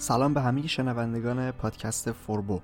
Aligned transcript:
سلام 0.00 0.34
به 0.34 0.40
همه 0.40 0.66
شنوندگان 0.66 1.50
پادکست 1.50 2.12
فوربو. 2.12 2.60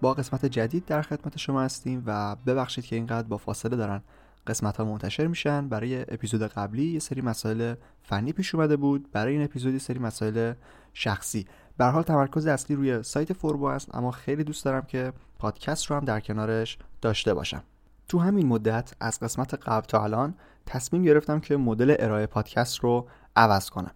با 0.00 0.14
قسمت 0.14 0.46
جدید 0.46 0.84
در 0.84 1.02
خدمت 1.02 1.38
شما 1.38 1.62
هستیم 1.62 2.02
و 2.06 2.36
ببخشید 2.46 2.84
که 2.84 2.96
اینقدر 2.96 3.28
با 3.28 3.36
فاصله 3.36 3.76
دارن. 3.76 4.02
قسمت 4.46 4.76
ها 4.76 4.84
منتشر 4.84 5.26
میشن. 5.26 5.68
برای 5.68 6.02
اپیزود 6.02 6.42
قبلی 6.42 6.84
یه 6.84 6.98
سری 6.98 7.20
مسائل 7.20 7.74
فنی 8.02 8.32
پیش 8.32 8.54
اومده 8.54 8.76
بود. 8.76 9.12
برای 9.12 9.32
این 9.32 9.42
اپیزود 9.42 9.72
یه 9.72 9.78
سری 9.78 9.98
مسائل 9.98 10.52
شخصی. 10.92 11.46
به 11.76 11.84
حال 11.84 12.02
تمرکز 12.02 12.46
اصلی 12.46 12.76
روی 12.76 13.02
سایت 13.02 13.32
فوربو 13.32 13.64
است 13.64 13.94
اما 13.94 14.10
خیلی 14.10 14.44
دوست 14.44 14.64
دارم 14.64 14.82
که 14.82 15.12
پادکست 15.38 15.86
رو 15.86 15.96
هم 15.96 16.04
در 16.04 16.20
کنارش 16.20 16.78
داشته 17.00 17.34
باشم. 17.34 17.62
تو 18.08 18.18
همین 18.18 18.46
مدت 18.46 18.92
از 19.00 19.20
قسمت 19.20 19.54
قبل 19.54 19.86
تا 19.86 20.04
الان 20.04 20.34
تصمیم 20.66 21.02
گرفتم 21.02 21.40
که 21.40 21.56
مدل 21.56 21.96
ارائه 21.98 22.26
پادکست 22.26 22.78
رو 22.78 23.06
عوض 23.36 23.70
کنم. 23.70 23.90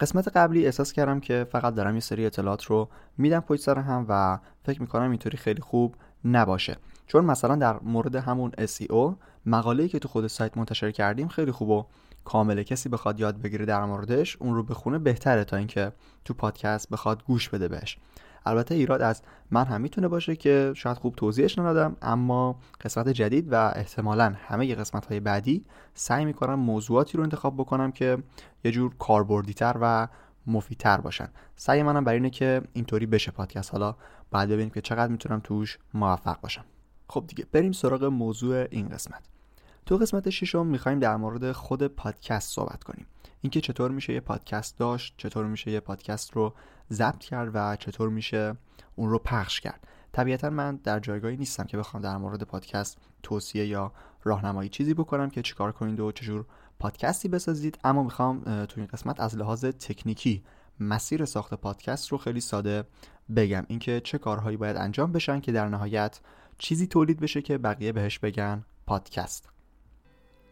قسمت 0.00 0.28
قبلی 0.28 0.66
احساس 0.66 0.92
کردم 0.92 1.20
که 1.20 1.46
فقط 1.52 1.74
دارم 1.74 1.94
یه 1.94 2.00
سری 2.00 2.26
اطلاعات 2.26 2.64
رو 2.64 2.88
میدم 3.18 3.40
پشت 3.40 3.62
سر 3.62 3.78
هم 3.78 4.06
و 4.08 4.38
فکر 4.64 4.80
می‌کنم 4.80 5.10
اینطوری 5.10 5.36
خیلی 5.36 5.62
خوب 5.62 5.94
نباشه. 6.24 6.76
چون 7.06 7.24
مثلا 7.24 7.56
در 7.56 7.78
مورد 7.82 8.16
همون 8.16 8.50
SEO 8.50 9.14
مقاله‌ای 9.46 9.88
که 9.88 9.98
تو 9.98 10.08
خود 10.08 10.26
سایت 10.26 10.56
منتشر 10.56 10.90
کردیم 10.90 11.28
خیلی 11.28 11.52
خوب 11.52 11.68
و 11.68 11.86
کامله. 12.24 12.64
کسی 12.64 12.88
بخواد 12.88 13.20
یاد 13.20 13.42
بگیره 13.42 13.64
در 13.64 13.84
موردش 13.84 14.36
اون 14.36 14.54
رو 14.54 14.62
بخونه 14.62 14.98
بهتره 14.98 15.44
تا 15.44 15.56
اینکه 15.56 15.92
تو 16.24 16.34
پادکست 16.34 16.90
بخواد 16.90 17.24
گوش 17.24 17.48
بده 17.48 17.68
بهش. 17.68 17.98
البته 18.46 18.74
ایراد 18.74 19.02
از 19.02 19.22
من 19.50 19.64
هم 19.64 19.80
می‌تونه 19.80 20.08
باشه 20.08 20.36
که 20.36 20.72
شاید 20.76 20.96
خوب 20.96 21.14
توضیحش 21.14 21.58
ندادم 21.58 21.96
اما 22.02 22.60
قسمت 22.80 23.08
جدید 23.08 23.52
و 23.52 23.72
احتمالا 23.74 24.34
همه 24.38 24.74
قسمت 24.74 25.06
های 25.06 25.20
بعدی 25.20 25.64
سعی 25.94 26.24
می‌کنم 26.24 26.54
موضوعاتی 26.54 27.18
رو 27.18 27.22
انتخاب 27.22 27.54
بکنم 27.56 27.92
که 27.92 28.18
یه 28.64 28.70
جور 28.70 28.94
کاربردیتر 28.98 29.76
و 29.80 30.08
مفیدتر 30.46 31.00
باشن. 31.00 31.28
سعی 31.56 31.82
منم 31.82 32.04
بر 32.04 32.12
اینه 32.12 32.30
که 32.30 32.62
اینطوری 32.72 33.06
بشه 33.06 33.30
پادکست. 33.30 33.72
حالا 33.72 33.96
بعد 34.30 34.48
ببینیم 34.48 34.70
که 34.70 34.80
چقدر 34.80 35.12
می‌تونم 35.12 35.40
توش 35.44 35.78
موفق 35.94 36.40
باشم. 36.40 36.64
خب 37.08 37.24
دیگه 37.26 37.46
بریم 37.52 37.72
سراغ 37.72 38.04
موضوع 38.04 38.66
این 38.70 38.88
قسمت. 38.88 39.22
تو 39.86 39.96
قسمت 39.96 40.30
ششم 40.30 40.66
می‌خوایم 40.66 40.98
در 40.98 41.16
مورد 41.16 41.52
خود 41.52 41.86
پادکست 41.86 42.54
صحبت 42.54 42.84
کنیم. 42.84 43.06
اینکه 43.40 43.60
چطور 43.60 43.90
میشه 43.90 44.12
یه 44.12 44.20
پادکست 44.20 44.78
داشت 44.78 45.14
چطور 45.16 45.46
میشه 45.46 45.70
یه 45.70 45.80
پادکست 45.80 46.32
رو 46.32 46.54
ضبط 46.92 47.18
کرد 47.18 47.50
و 47.54 47.76
چطور 47.76 48.08
میشه 48.08 48.56
اون 48.96 49.10
رو 49.10 49.18
پخش 49.18 49.60
کرد. 49.60 49.86
طبیعتا 50.12 50.50
من 50.50 50.76
در 50.76 51.00
جایگاهی 51.00 51.36
نیستم 51.36 51.64
که 51.64 51.76
بخوام 51.76 52.02
در 52.02 52.16
مورد 52.16 52.42
پادکست 52.42 52.98
توصیه 53.22 53.66
یا 53.66 53.92
راهنمایی 54.24 54.68
چیزی 54.68 54.94
بکنم 54.94 55.30
که 55.30 55.42
چیکار 55.42 55.72
کنید 55.72 56.00
و 56.00 56.12
چجور 56.12 56.44
پادکستی 56.78 57.28
بسازید 57.28 57.78
اما 57.84 58.02
می‌خوام 58.02 58.64
تو 58.64 58.74
این 58.76 58.86
قسمت 58.86 59.20
از 59.20 59.36
لحاظ 59.36 59.64
تکنیکی 59.64 60.42
مسیر 60.80 61.24
ساخت 61.24 61.54
پادکست 61.54 62.08
رو 62.08 62.18
خیلی 62.18 62.40
ساده 62.40 62.84
بگم. 63.36 63.64
اینکه 63.68 64.00
چه 64.00 64.18
کارهایی 64.18 64.56
باید 64.56 64.76
انجام 64.76 65.12
بشن 65.12 65.40
که 65.40 65.52
در 65.52 65.68
نهایت 65.68 66.20
چیزی 66.58 66.86
تولید 66.86 67.20
بشه 67.20 67.42
که 67.42 67.58
بقیه 67.58 67.92
بهش 67.92 68.18
بگن 68.18 68.64
پادکست. 68.86 69.48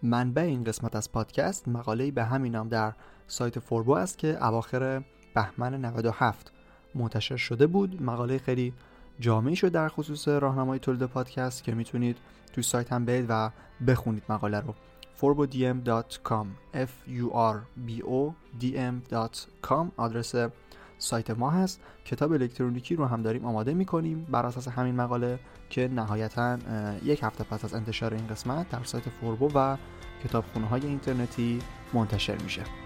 منبع 0.02 0.42
این 0.42 0.64
قسمت 0.64 0.96
از 0.96 1.12
پادکست 1.12 1.68
مقاله‌ای 1.68 2.10
به 2.10 2.24
همین 2.24 2.52
نام 2.52 2.68
در 2.68 2.92
سایت 3.26 3.58
فوربو 3.58 3.92
است 3.92 4.18
که 4.18 4.44
اواخر 4.46 5.02
بهمن 5.36 5.84
97 5.84 6.52
منتشر 6.94 7.36
شده 7.36 7.66
بود 7.66 8.02
مقاله 8.02 8.38
خیلی 8.38 8.72
جامعی 9.20 9.56
شد 9.56 9.72
در 9.72 9.88
خصوص 9.88 10.28
راهنمای 10.28 10.78
تولید 10.78 11.02
پادکست 11.02 11.64
که 11.64 11.74
می‌تونید 11.74 12.16
توی 12.52 12.62
سایت 12.62 12.92
هم 12.92 13.04
برید 13.04 13.26
و 13.28 13.50
بخونید 13.86 14.22
مقاله 14.28 14.60
رو. 14.60 14.74
forbodm.com 15.20 16.46
f 16.74 16.90
u 17.08 17.26
r 17.32 17.56
b 17.86 18.02
o 18.02 18.32
d 18.60 18.64
m.com 18.64 19.86
آدرس 19.96 20.34
سایت 20.98 21.30
ما 21.30 21.50
هست. 21.50 21.80
کتاب 22.04 22.32
الکترونیکی 22.32 22.96
رو 22.96 23.04
هم 23.04 23.22
داریم 23.22 23.44
آماده 23.44 23.74
می‌کنیم 23.74 24.26
بر 24.30 24.46
اساس 24.46 24.68
همین 24.68 24.96
مقاله 24.96 25.38
که 25.70 25.88
نهایتا 25.88 26.58
یک 27.04 27.22
هفته 27.22 27.44
پس 27.44 27.64
از 27.64 27.74
انتشار 27.74 28.14
این 28.14 28.26
قسمت 28.26 28.70
در 28.70 28.84
سایت 28.84 29.08
فوربو 29.08 29.50
و 29.54 29.76
کتابخونه 30.24 30.66
های 30.66 30.86
اینترنتی 30.86 31.58
منتشر 31.92 32.36
میشه. 32.42 32.85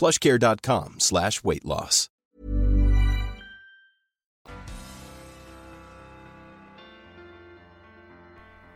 plushcare.com 0.00 0.88
slash 1.08 1.36
weight 1.46 1.64
loss. 1.72 1.96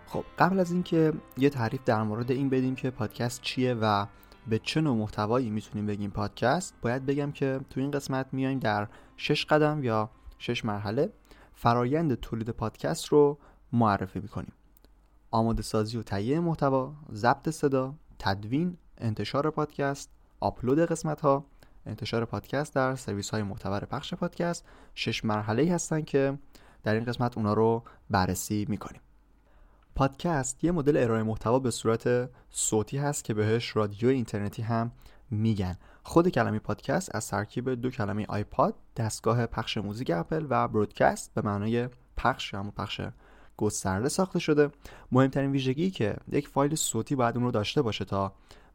خب 0.06 0.24
قبل 0.38 0.60
از 0.60 0.72
اینکه 0.72 1.12
یه 1.38 1.50
تعریف 1.50 1.84
در 1.84 2.02
مورد 2.02 2.30
این 2.30 2.48
بدیم 2.48 2.74
که 2.74 2.90
پادکست 2.90 3.42
چیه 3.42 3.74
و 3.74 4.06
به 4.46 4.58
چه 4.58 4.80
نوع 4.80 4.96
محتوایی 4.96 5.50
می‌تونیم 5.50 5.86
بگیم 5.86 6.10
پادکست 6.10 6.74
باید 6.82 7.06
بگم 7.06 7.32
که 7.32 7.60
تو 7.70 7.80
این 7.80 7.90
قسمت 7.90 8.26
میایم 8.32 8.58
در 8.58 8.88
شش 9.16 9.44
قدم 9.44 9.84
یا 9.84 10.10
شش 10.38 10.64
مرحله 10.64 11.12
فرایند 11.54 12.14
تولید 12.14 12.50
پادکست 12.50 13.06
رو 13.06 13.38
معرفی 13.72 14.20
می‌کنیم 14.20 14.52
آماده 15.30 15.62
سازی 15.62 15.98
و 15.98 16.02
تهیه 16.02 16.40
محتوا 16.40 16.94
ضبط 17.12 17.48
صدا 17.48 17.94
تدوین 18.18 18.76
انتشار 18.98 19.50
پادکست 19.50 20.10
آپلود 20.44 20.78
قسمت 20.78 21.20
ها 21.20 21.44
انتشار 21.86 22.24
پادکست 22.24 22.74
در 22.74 22.94
سرویس 22.94 23.30
های 23.30 23.42
معتبر 23.42 23.84
پخش 23.84 24.14
پادکست 24.14 24.64
شش 24.94 25.24
مرحله 25.24 25.74
هستن 25.74 26.02
که 26.02 26.38
در 26.82 26.94
این 26.94 27.04
قسمت 27.04 27.36
اونا 27.36 27.52
رو 27.52 27.82
بررسی 28.10 28.66
می‌کنیم. 28.68 29.00
پادکست 29.94 30.64
یه 30.64 30.72
مدل 30.72 30.96
ارائه 30.96 31.22
محتوا 31.22 31.58
به 31.58 31.70
صورت 31.70 32.30
صوتی 32.50 32.98
هست 32.98 33.24
که 33.24 33.34
بهش 33.34 33.76
رادیو 33.76 34.08
اینترنتی 34.08 34.62
هم 34.62 34.92
میگن. 35.30 35.76
خود 36.02 36.28
کلمه 36.28 36.58
پادکست 36.58 37.14
از 37.14 37.28
ترکیب 37.28 37.70
دو 37.74 37.90
کلمه 37.90 38.26
iPod 38.28 38.74
دستگاه 38.96 39.46
پخش 39.46 39.78
موزیک 39.78 40.10
اپل 40.10 40.46
و 40.50 40.68
broadcast 40.68 41.34
به 41.34 41.42
معنای 41.42 41.88
پخش 42.16 42.52
یا 42.52 42.62
پخش 42.62 43.00
گسترده 43.56 44.08
ساخته 44.08 44.38
شده. 44.38 44.70
مهمترین 45.12 45.50
ویژگی 45.50 45.90
که 45.90 46.16
یک 46.32 46.48
فایل 46.48 46.74
صوتی 46.74 47.14
باید 47.14 47.36
اون 47.36 47.44
رو 47.44 47.50
داشته 47.50 47.82
باشه 47.82 48.04
تا 48.04 48.32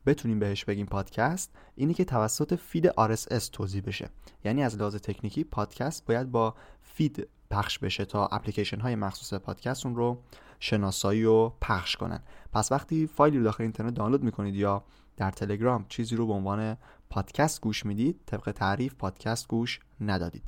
بتونیم 0.10 0.40
بهش 0.40 0.66
بگیم 0.66 0.86
پادکست 0.86 1.52
اینه 1.76 1.94
که 1.94 2.06
توسط 2.06 2.56
feed 2.56 2.90
RSS 2.90 3.44
توزیع 3.52 3.84
بشه. 3.86 4.10
یعنی 4.46 4.64
از 4.64 4.78
لحاظ 4.78 4.96
تکنیکی 4.96 5.44
پادکست 5.44 6.06
باید 6.06 6.32
با 6.32 6.56
feed 6.82 7.28
پخش 7.52 7.80
بشه 7.80 8.06
تا 8.06 8.28
اپلیکیشن 8.28 8.80
های 8.80 8.96
مخصوص 8.96 9.40
پادکست 9.40 9.86
اون 9.86 9.96
رو 9.96 10.22
شناسایی 10.60 11.26
و 11.26 11.50
پخش 11.50 11.96
کنن. 11.96 12.20
پس 12.54 12.72
وقتی 12.72 13.08
فایلی 13.08 13.38
رو 13.38 13.44
داخل 13.44 13.64
اینترنت 13.64 13.94
دانلود 13.94 14.24
می‌کنید 14.24 14.56
یا 14.56 14.84
در 15.18 15.32
تلگرام 15.32 15.86
چیزی 15.90 16.16
رو 16.16 16.28
به 16.28 16.34
عنوان 16.34 16.78
پادکست 17.10 17.62
گوش 17.62 17.86
می‌دید 17.86 18.20
طبق 18.26 18.52
تعریف 18.52 18.94
پادکست 18.94 19.48
گوش 19.48 19.80
ندادید. 20.02 20.44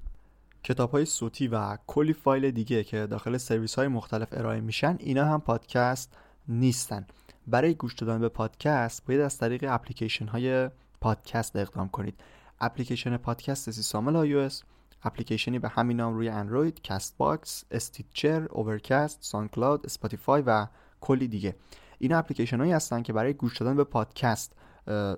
کتاب 0.63 0.91
های 0.91 1.05
صوتی 1.05 1.47
و 1.47 1.77
کلی 1.87 2.13
فایل 2.13 2.51
دیگه 2.51 2.83
که 2.83 3.07
داخل 3.07 3.37
سرویس 3.37 3.75
های 3.75 3.87
مختلف 3.87 4.27
ارائه 4.31 4.61
میشن 4.61 4.95
اینا 4.99 5.25
هم 5.25 5.41
پادکست 5.41 6.17
نیستن. 6.47 7.05
برای 7.51 7.73
گوش 7.73 7.93
دادن 7.93 8.19
به 8.19 8.29
پادکست 8.29 9.05
باید 9.05 9.21
از 9.21 9.37
طریق 9.37 9.65
اپلیکیشن 9.69 10.27
های 10.27 10.69
پادکست 11.01 11.55
اقدام 11.55 11.89
کنید. 11.89 12.19
اپلیکیشن 12.59 13.17
پادکست 13.17 13.71
سیستم 13.71 14.20
عامل 14.20 14.49
iOS 14.49 14.53
اپلیکیشنی 15.03 15.59
به 15.59 15.69
همین 15.69 15.97
نام 15.97 16.13
روی 16.13 16.29
اندروید، 16.29 16.81
Castbox، 16.81 17.63
Stitcher، 17.71 18.47
Overcast، 18.51 19.17
SoundCloud، 19.21 19.85
Spotify 19.85 20.41
و 20.41 20.67
کلی 21.01 21.27
دیگه. 21.27 21.55
اینا 21.99 22.17
اپلیکیشن 22.17 22.59
هایی 22.59 22.71
هستن 22.71 23.01
که 23.01 23.13
برای 23.13 23.33
گوش 23.33 23.57
دادن 23.57 23.75
به 23.75 23.83
پادکست 23.83 24.55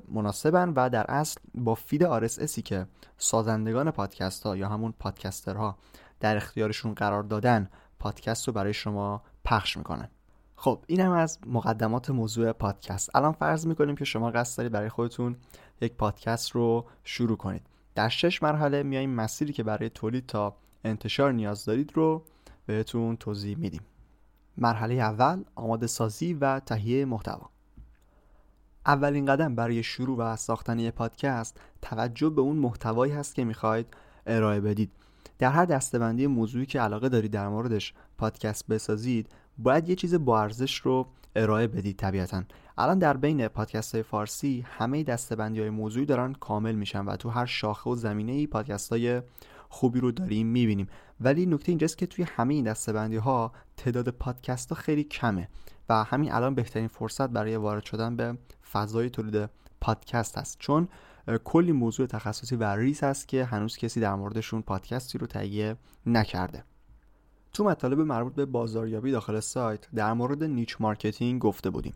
مناسبن 0.07 0.69
و 0.69 0.89
در 0.89 1.05
اصل 1.11 1.39
با 1.55 1.75
feed 1.75 2.27
RSSی 2.27 2.61
که 2.61 2.87
سازندگان 3.17 3.91
پادکست 3.91 4.43
ها 4.43 4.57
یا 4.57 4.69
همون 4.69 4.93
پادکسترها 4.99 5.77
در 6.19 6.37
اختیارشون 6.37 6.93
قرار 6.93 7.23
دادن 7.23 7.69
پادکست 7.99 8.47
رو 8.47 8.53
برای 8.53 8.73
شما 8.73 9.23
پخش 9.45 9.77
می‌کنن. 9.77 10.09
خب 10.55 10.83
این 10.87 10.99
هم 10.99 11.11
از 11.11 11.39
مقدمات 11.45 12.09
موضوع 12.09 12.51
پادکست. 12.51 13.15
الان 13.15 13.31
فرض 13.31 13.67
می‌کنیم 13.67 13.95
که 13.95 14.05
شما 14.05 14.31
قصد 14.31 14.57
دارید 14.57 14.71
برای 14.71 14.89
خودتون 14.89 15.35
یک 15.81 15.93
پادکست 15.93 16.51
رو 16.51 16.85
شروع 17.03 17.37
کنید. 17.37 17.61
در 17.95 18.09
شش 18.09 18.43
مرحله 18.43 18.83
میایم 18.83 19.09
مسیری 19.09 19.53
که 19.53 19.63
برای 19.63 19.89
تولید 19.89 20.25
تا 20.25 20.55
انتشار 20.83 21.31
نیاز 21.31 21.65
دارید 21.65 21.91
رو 21.93 22.23
بهتون 22.65 23.17
توضیح 23.17 23.57
میدیم. 23.57 23.81
مرحله 24.57 24.93
اول 24.93 25.43
آماده 25.55 25.87
سازی 25.87 26.33
و 26.33 26.59
تهیه 26.59 27.05
محتوا. 27.05 27.49
اولین 28.85 29.25
قدم 29.25 29.55
برای 29.55 29.83
شروع 29.83 30.17
و 30.17 30.35
ساختن 30.35 30.79
یک 30.79 30.93
پادکست 30.93 31.59
توجه 31.81 32.29
به 32.29 32.41
اون 32.41 32.55
محتوایی 32.55 33.13
هست 33.13 33.35
که 33.35 33.43
می‌خواید 33.43 33.87
ارائه 34.27 34.61
بدید. 34.61 34.91
در 35.39 35.51
هر 35.51 35.65
دستبندی 35.65 36.27
موضوعی 36.27 36.65
که 36.65 36.81
علاقه 36.81 37.09
دارید 37.09 37.31
در 37.31 37.47
موردش 37.47 37.93
پادکست 38.17 38.67
بسازید 38.67 39.29
باید 39.57 39.89
یه 39.89 39.95
چیز 39.95 40.15
با 40.15 40.41
ارزش 40.41 40.75
رو 40.75 41.07
ارائه 41.35 41.67
بدید 41.67 41.97
طبیعتا. 41.97 42.43
الان 42.77 42.99
در 42.99 43.17
بین 43.17 43.47
پادکست 43.47 43.95
های 43.95 44.03
فارسی 44.03 44.65
همه 44.67 45.03
دستبندی 45.03 45.59
های 45.59 45.69
موضوعی 45.69 46.05
دارن 46.05 46.33
کامل 46.33 46.75
میشن 46.75 47.05
و 47.05 47.15
تو 47.15 47.29
هر 47.29 47.45
شاخه 47.45 47.89
و 47.89 47.95
زمینه 47.95 48.31
ای 48.31 48.47
پادکست 48.47 48.89
های 48.89 49.21
خوبی 49.69 49.99
رو 49.99 50.11
داریم 50.11 50.47
می‌بینیم. 50.47 50.87
ولی 51.21 51.45
نکته 51.45 51.71
اینجاست 51.71 51.97
که 51.97 52.05
توی 52.05 52.25
همه 52.25 52.53
این 52.53 52.63
دستبندی 52.63 53.17
ها 53.17 53.51
تعداد 53.77 54.09
پادکست 54.09 54.69
ها 54.69 54.75
خیلی 54.75 55.03
کمه 55.03 55.49
و 55.89 56.03
همین 56.03 56.31
الان 56.31 56.55
بهترین 56.55 56.87
فرصت 56.87 57.29
برای 57.29 57.55
وارد 57.55 57.83
شدن 57.83 58.15
به 58.15 58.37
فضای 58.71 59.09
تولید 59.09 59.49
پادکست 59.81 60.37
هست. 60.37 60.59
چون 60.59 60.87
کلی 61.43 61.71
موضوع 61.71 62.07
تخصصی 62.07 62.55
و 62.55 62.63
ریز 62.63 63.03
هست 63.03 63.27
که 63.27 63.45
هنوز 63.45 63.77
کسی 63.77 63.99
در 63.99 64.15
موردشون 64.15 64.61
پادکستی 64.61 65.17
رو 65.17 65.27
تهیه 65.27 65.75
نکرده. 66.05 66.63
تو 67.55 67.63
مطالب 67.63 67.99
مربوط 67.99 68.33
به 68.33 68.45
بازاریابی 68.45 69.11
داخل 69.11 69.39
سایت 69.39 69.87
در 69.95 70.13
مورد 70.13 70.43
niche 70.43 70.75
marketing 70.79 71.41
گفته 71.41 71.69
بودیم. 71.69 71.93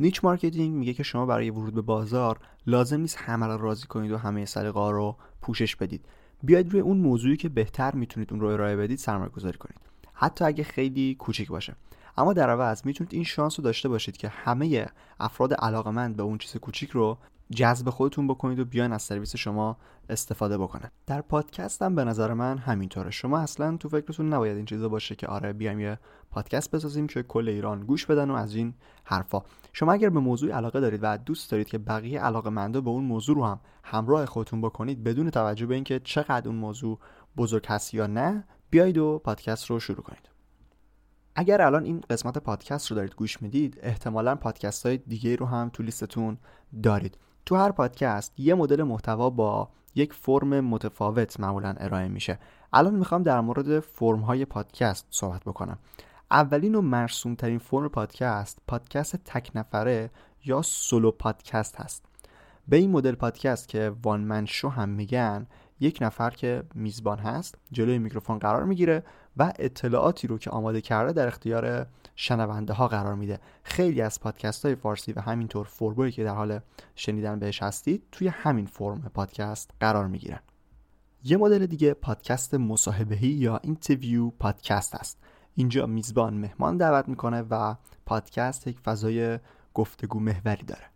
niche 0.00 0.24
marketing 0.24 0.76
میگه 0.76 0.94
که 0.94 1.02
شما 1.02 1.26
برای 1.26 1.50
ورود 1.50 1.74
به 1.74 1.82
بازار 1.82 2.38
لازم 2.66 3.00
نیست 3.00 3.16
همه 3.16 3.46
را 3.46 3.56
راضی 3.56 3.86
کنید 3.86 4.12
و 4.12 4.18
همه 4.18 4.44
سلیقه 4.44 4.90
رو 4.90 5.16
پوشش 5.42 5.76
بدید. 5.76 6.04
بیاید 6.42 6.72
روی 6.72 6.80
اون 6.80 6.96
موضوعی 6.96 7.36
که 7.36 7.48
بهتر 7.48 7.94
می‌تونید 7.94 8.32
اون 8.32 8.40
رو 8.40 8.48
ارائه 8.48 8.76
بدید 8.76 8.98
سرمایه 8.98 9.30
گذاری 9.30 9.58
کنید. 9.58 9.80
حتی 10.12 10.44
اگه 10.44 10.64
خیلی 10.64 11.14
کوچیک 11.14 11.48
باشه. 11.48 11.76
اما 12.18 12.32
در 12.32 12.50
عوض 12.50 12.86
می‌تونید 12.86 13.14
این 13.14 13.24
شانس 13.24 13.58
رو 13.58 13.64
داشته 13.64 13.88
باشید 13.88 14.16
که 14.16 14.28
همه 14.28 14.86
افراد 15.20 15.54
علاقمند 15.54 16.16
به 16.16 16.22
اون 16.22 16.38
چیز 16.38 16.56
کوچیک 16.56 16.90
رو 16.90 17.18
جذب 17.54 17.90
خودتون 17.90 18.26
بکنید 18.26 18.58
و 18.58 18.64
بیان 18.64 18.92
از 18.92 19.02
سرویس 19.02 19.36
شما 19.36 19.76
استفاده 20.08 20.58
بکنن. 20.58 20.90
در 21.06 21.20
پادکست 21.20 21.82
هم 21.82 21.94
به 21.94 22.04
نظر 22.04 22.34
من 22.34 22.58
همینطوره. 22.58 23.10
شما 23.10 23.38
اصلا 23.38 23.76
تو 23.76 23.88
فکرتون 23.88 24.32
نباید 24.32 24.56
این 24.56 24.66
چیزا 24.66 24.88
باشه 24.88 25.14
که 25.14 25.26
آره 25.26 25.52
بیایم 25.52 25.80
یه 25.80 25.98
پادکست 26.30 26.70
بسازیم 26.70 27.06
که 27.06 27.22
کل 27.22 27.48
ایران 27.48 27.80
گوش 27.80 28.06
بدن 28.06 28.30
و 28.30 28.34
از 28.34 28.54
این 28.54 28.74
حرفا. 29.04 29.42
شما 29.72 29.92
اگر 29.92 30.10
به 30.10 30.20
موضوع 30.20 30.52
علاقه 30.52 30.80
دارید 30.80 31.00
و 31.02 31.18
دوست 31.18 31.50
دارید 31.50 31.68
که 31.68 31.78
بقیه 31.78 32.20
علاقه 32.20 32.50
منده 32.50 32.80
به 32.80 32.90
اون 32.90 33.04
موضوع 33.04 33.36
رو 33.36 33.44
هم 33.44 33.60
همراه 33.84 34.26
خودتون 34.26 34.60
بکنید 34.60 35.04
بدون 35.04 35.30
توجه 35.30 35.66
به 35.66 35.74
اینکه 35.74 36.00
چقدر 36.04 36.48
اون 36.48 36.58
موضوع 36.58 36.98
بزرگ 37.36 37.66
هست 37.66 37.94
یا 37.94 38.06
نه 38.06 38.44
بیایید 38.70 38.98
و 38.98 39.18
پادکست 39.24 39.66
رو 39.66 39.80
شروع 39.80 40.02
کنید. 40.02 40.28
اگر 41.34 41.62
الان 41.62 41.84
این 41.84 42.00
قسمت 42.10 42.38
پادکست 42.38 42.90
رو 42.90 42.96
دارید 42.96 43.14
گوش 43.14 43.42
می‌دید 43.42 43.78
احتمالا 43.82 44.34
پادکست 44.34 44.86
های 44.86 44.96
دیگه 44.96 45.36
رو 45.36 45.46
هم 45.46 45.70
تو 45.72 45.82
لیستتون 45.82 46.38
دارید. 46.82 47.18
تو 47.46 47.56
هر 47.56 47.72
پادکست 47.72 48.40
یه 48.40 48.54
مدل 48.54 48.82
محتوا 48.82 49.30
با 49.30 49.68
یک 49.94 50.12
فرم 50.12 50.60
متفاوت 50.60 51.40
معمولا 51.40 51.74
ارائه 51.78 52.08
میشه. 52.08 52.38
الان 52.72 52.94
می‌خوام 52.94 53.22
در 53.22 53.40
مورد 53.40 53.80
فرم 53.80 54.20
های 54.20 54.44
پادکست 54.44 55.06
صحبت 55.10 55.44
بکنم. 55.44 55.78
اولین 56.30 56.74
و 56.74 56.80
مرسوم 56.80 57.34
ترین 57.34 57.58
فرم 57.58 57.88
پادکست 57.88 58.58
پادکست 58.68 59.16
تک 59.16 59.50
نفره 59.54 60.10
یا 60.44 60.62
سولو 60.62 61.10
پادکست 61.10 61.76
هست. 61.76 62.04
به 62.68 62.76
این 62.76 62.90
مدل 62.90 63.14
پادکست 63.14 63.68
که 63.68 63.92
وان 64.02 64.20
من 64.20 64.46
شو 64.46 64.68
هم 64.68 64.88
میگن 64.88 65.46
یک 65.82 65.98
نفر 66.00 66.30
که 66.30 66.62
میزبان 66.74 67.18
هست 67.18 67.54
جلوی 67.72 67.98
میکروفون 67.98 68.38
قرار 68.38 68.64
می‌گیره 68.64 69.02
و 69.36 69.52
اطلاعاتی 69.58 70.26
رو 70.26 70.38
که 70.38 70.50
آماده 70.50 70.80
کرده 70.80 71.12
در 71.12 71.26
اختیار 71.26 71.86
شنونده 72.16 72.72
ها 72.72 72.88
قرار 72.88 73.14
میده. 73.14 73.40
خیلی 73.62 74.00
از 74.00 74.20
پادکست 74.20 74.64
های 74.64 74.74
فارسی 74.74 75.12
و 75.12 75.20
همینطور 75.20 75.66
فوربوی 75.66 76.12
که 76.12 76.24
در 76.24 76.34
حال 76.34 76.60
شنیدن 76.94 77.38
بهش 77.38 77.62
هستید 77.62 78.02
توی 78.12 78.28
همین 78.28 78.66
فرم 78.66 79.10
پادکست 79.14 79.70
قرار 79.80 80.06
می‌گیرن. 80.06 80.40
یه 81.24 81.36
مدل 81.36 81.66
دیگه 81.66 81.94
پادکست 81.94 82.54
مصاحبه‌ای 82.54 83.28
یا 83.28 83.60
interview 83.62 84.30
podcast 84.30 84.94
است. 84.94 85.18
اینجا 85.54 85.86
میزبان 85.86 86.34
مهمان 86.34 86.76
دعوت 86.76 87.08
می‌کنه 87.08 87.42
و 87.50 87.74
پادکست 88.06 88.66
یک 88.66 88.80
فضای 88.80 89.38
گفتگو 89.74 90.20
محوری 90.20 90.64
داره. 90.64 90.91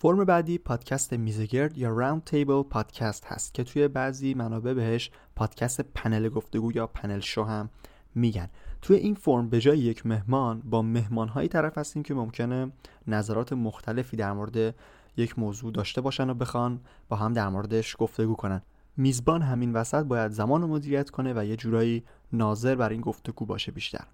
فرم 0.00 0.24
بعدی 0.24 0.58
پادکست 0.58 1.12
میزگرد 1.12 1.78
یا 1.78 1.88
round 1.88 2.24
table 2.24 2.62
podcast 2.62 3.24
هست 3.24 3.54
که 3.54 3.64
توی 3.64 3.88
بعضی 3.88 4.34
منابع 4.34 4.74
بهش 4.74 5.10
پادکست 5.36 5.80
پنل 5.80 6.28
گفتگو 6.28 6.72
یا 6.72 6.86
پنل 6.86 7.20
شو 7.20 7.44
هم 7.44 7.70
میگن. 8.14 8.48
توی 8.82 8.96
این 8.96 9.14
فرم 9.14 9.48
به 9.48 9.60
جای 9.60 9.78
یک 9.78 10.06
مهمان 10.06 10.60
با 10.60 10.82
مهمانهایی 10.82 11.48
طرف 11.48 11.78
هستیم 11.78 12.02
که 12.02 12.14
ممکنه 12.14 12.72
نظرات 13.06 13.52
مختلفی 13.52 14.16
در 14.16 14.32
مورد 14.32 14.74
یک 15.16 15.38
موضوع 15.38 15.72
داشته 15.72 16.00
باشن 16.00 16.30
و 16.30 16.34
بخوان 16.34 16.80
با 17.08 17.16
هم 17.16 17.32
در 17.32 17.48
موردش 17.48 17.96
گفتگو 17.98 18.34
کنن. 18.34 18.62
میزبان 18.96 19.42
همین 19.42 19.72
وسط 19.72 20.04
باید 20.04 20.32
زمان 20.32 20.62
رو 20.62 20.68
مدیریت 20.68 21.10
کنه 21.10 21.32
و 21.36 21.44
یه 21.44 21.56
جورایی 21.56 22.04
ناظر 22.32 22.74
بر 22.74 22.88
این 22.88 23.00
گفتگو 23.00 23.46
باشه 23.46 23.72
بیشتر. 23.72 24.04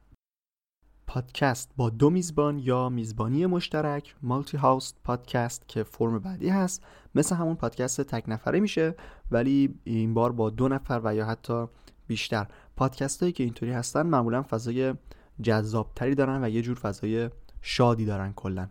پادکست 1.14 1.71
با 1.76 1.90
دو 1.90 2.11
میزبان 2.11 2.59
یا 2.59 2.88
میزبانی 2.88 3.47
مشترک 3.47 4.14
مالتی 4.23 4.56
هاوست 4.56 4.97
پادکست 5.04 5.68
که 5.68 5.83
فرم 5.83 6.18
بعدی 6.18 6.49
هست. 6.49 6.83
مثل 7.14 7.37
همون 7.37 7.54
پادکست 7.54 8.00
تک 8.00 8.25
نفره 8.28 8.61
میشه 8.61 8.94
ولی 9.30 9.75
این 9.85 10.14
بار 10.14 10.33
با 10.33 10.50
دو 10.50 10.68
نفر 10.68 11.00
و 11.04 11.14
یا 11.14 11.26
حتی 11.26 11.66
بیشتر. 12.06 12.47
پادکست 12.76 13.21
هایی 13.21 13.33
که 13.33 13.44
اینطوری 13.44 13.73
هستن 13.73 14.02
معمولا 14.06 14.42
فضای 14.42 14.94
جذابتری 15.42 16.14
دارن 16.14 16.44
و 16.44 16.49
یه 16.49 16.62
جور 16.62 16.78
فضای 16.78 17.30
شادی 17.62 18.04
دارن 18.04 18.33
کلا. 18.33 18.68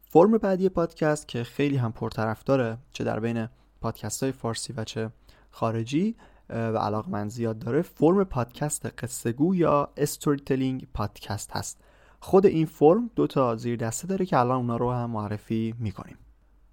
فرم 0.00 0.38
بعدی 0.38 0.68
پادکست 0.68 1.28
که 1.28 1.44
خیلی 1.44 1.76
هم 1.76 1.92
پرطرفداره 1.92 2.78
چه 2.92 3.04
در 3.04 3.20
بین 3.20 3.48
پادکست 3.80 4.22
های 4.22 4.32
فارسی 4.32 4.72
و 4.72 4.84
چه 4.84 5.10
خارجی 5.50 6.16
و 6.50 6.78
علاق 6.78 7.08
من 7.08 7.28
زیاد 7.28 7.58
داره 7.58 7.82
فرم 7.82 8.24
پادکست 8.24 8.86
قصه 8.86 9.32
گو 9.32 9.54
یا 9.54 9.88
استوری 9.96 10.40
تلینگ 10.40 10.86
پادکست 10.94 11.50
هست. 11.50 11.80
خود 12.20 12.46
این 12.46 12.66
فرم 12.66 13.10
دو 13.16 13.26
تا 13.26 13.56
زیر 13.56 13.76
دسته 13.76 14.06
داره 14.06 14.26
که 14.26 14.38
الان 14.38 14.56
اونا 14.56 14.76
رو 14.76 14.92
هم 14.92 15.10
معرفی 15.10 15.74
می‌کنیم. 15.78 16.16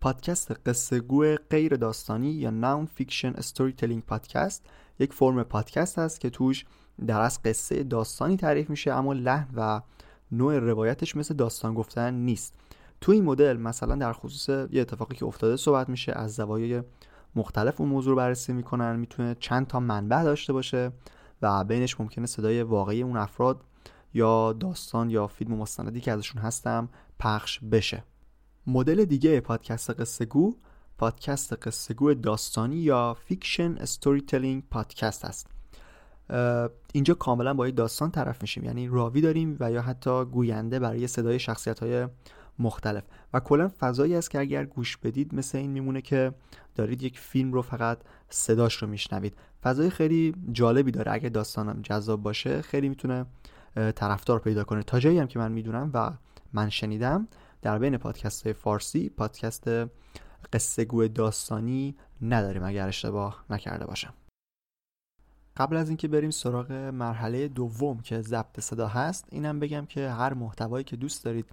پادکست 0.02 0.52
قصه 0.66 1.00
گو 1.00 1.36
غیر 1.50 1.76
داستانی 1.76 2.32
یا 2.32 2.50
nonfiction 2.50 3.34
storytelling 3.34 4.04
podcast 4.04 4.66
یک 5.00 5.14
فرم 5.14 5.44
پادکست 5.44 6.00
هست 6.00 6.20
که 6.20 6.30
توش 6.30 6.66
در 7.08 7.22
از 7.22 7.44
قصه 7.44 7.84
داستانی 7.84 8.38
تعریف 8.38 8.70
میشه 8.70 8.92
اما 8.92 9.14
لحن 9.14 9.48
و 9.56 9.82
نوع 10.32 10.60
روایتش 10.60 11.16
مثل 11.16 11.34
داستان 11.34 11.74
گفتن 11.74 12.14
نیست. 12.14 12.56
تو 13.02 13.12
این 13.12 13.24
مدل 13.24 13.58
مثلا 13.58 13.96
در 13.96 14.14
خصوص 14.14 14.50
یه 14.72 14.82
اتفاقی 14.82 15.16
که 15.16 15.26
افتاده 15.26 15.58
صحبت 15.58 15.90
میشه 15.90 16.12
از 16.12 16.36
زوایای 16.36 16.84
مختلف 17.36 17.82
اون 17.82 17.90
موضوع 17.90 18.12
رو 18.12 18.18
بررسی 18.18 18.54
می‌کنن 18.54 18.96
می‌تونه 18.96 19.36
چند 19.40 19.68
تا 19.68 19.80
منبع 19.80 20.24
داشته 20.24 20.54
باشه 20.54 20.92
و 21.42 21.64
بینش 21.64 22.00
ممکنه 22.00 22.26
صدای 22.26 22.64
واقعی 22.64 23.02
اون 23.02 23.18
افراد 23.18 23.62
یا 24.14 24.54
داستان 24.54 25.10
یا 25.10 25.28
فیلم 25.28 25.56
مستندی 25.56 26.02
که 26.02 26.12
ازشون 26.12 26.42
هستم 26.42 26.90
پخش 27.20 27.60
بشه. 27.60 28.04
مدل 28.68 29.06
دیگه 29.06 29.40
پادکست 29.40 29.90
قصه 29.90 30.26
گو 30.26 30.56
پادکست 30.98 31.68
قصه 31.68 31.94
گو 31.94 32.14
داستانی 32.14 32.76
یا 32.76 33.14
fiction 33.14 33.78
storytelling 33.78 34.64
podcast 34.72 35.26
هست 35.26 35.48
اینجا 36.94 37.14
کاملا 37.14 37.54
با 37.54 37.70
داستان 37.70 38.12
طرف 38.12 38.42
میشیم. 38.42 38.64
یعنی 38.64 38.88
راوی 38.88 39.22
داریم 39.22 39.58
و 39.60 39.72
یا 39.72 39.82
حتی 39.82 40.26
گوینده 40.26 40.80
برای 40.80 41.08
صدای 41.08 41.40
شخصیت 41.40 41.80
های 41.80 42.08
مختلف. 42.62 43.04
و 43.34 43.40
کلا 43.40 43.72
فضایی 43.80 44.16
است 44.16 44.32
که 44.32 44.40
اگر 44.40 44.66
گوش 44.66 44.98
بدید 44.98 45.36
مثل 45.36 45.58
این 45.58 45.72
میمونه 45.72 46.02
که 46.02 46.34
دارید 46.76 47.04
یک 47.04 47.20
فیلم 47.20 47.54
رو 47.54 47.62
فقط 47.62 47.98
صداش 48.30 48.76
رو 48.76 48.88
میشنوید. 48.88 49.38
فضای 49.64 49.90
خیلی 49.90 50.36
جالبی 50.52 50.92
داره. 50.92 51.12
اگر 51.12 51.30
داستانم 51.30 51.82
جذاب 51.82 52.24
باشه 52.24 52.62
خیلی 52.62 52.90
می‌تونه 52.90 53.26
طرفدار 53.96 54.40
پیدا 54.40 54.64
کنه. 54.64 54.84
تا 54.84 55.00
جایی 55.00 55.20
هم 55.20 55.28
که 55.28 55.40
من 55.40 55.52
می‌دونم 55.52 55.92
و 55.94 56.12
من 56.54 56.70
شنیدم 56.70 57.28
در 57.62 57.80
بین 57.80 57.98
پادکست 57.98 58.52
فارسی 58.54 59.10
پادکست 59.10 59.70
قصه 60.54 60.86
گوی 60.86 61.10
داستانی 61.10 61.96
نداریم 62.22 62.64
اگر 62.64 62.88
اشتباه 62.88 63.46
نکرده 63.50 63.86
باشم. 63.86 64.14
قبل 65.58 65.76
از 65.76 65.88
اینکه 65.88 66.08
بریم 66.08 66.30
سراغ 66.30 66.72
مرحله 66.72 67.48
دوم 67.48 68.00
که 68.00 68.22
ضبط 68.22 68.60
صدا 68.60 68.88
هست 68.88 69.26
اینم 69.32 69.60
بگم 69.60 69.86
که 69.86 70.10
هر 70.10 70.34
محتوایی 70.34 70.84
که 70.84 70.96
دوست 70.96 71.26
دارید 71.26 71.46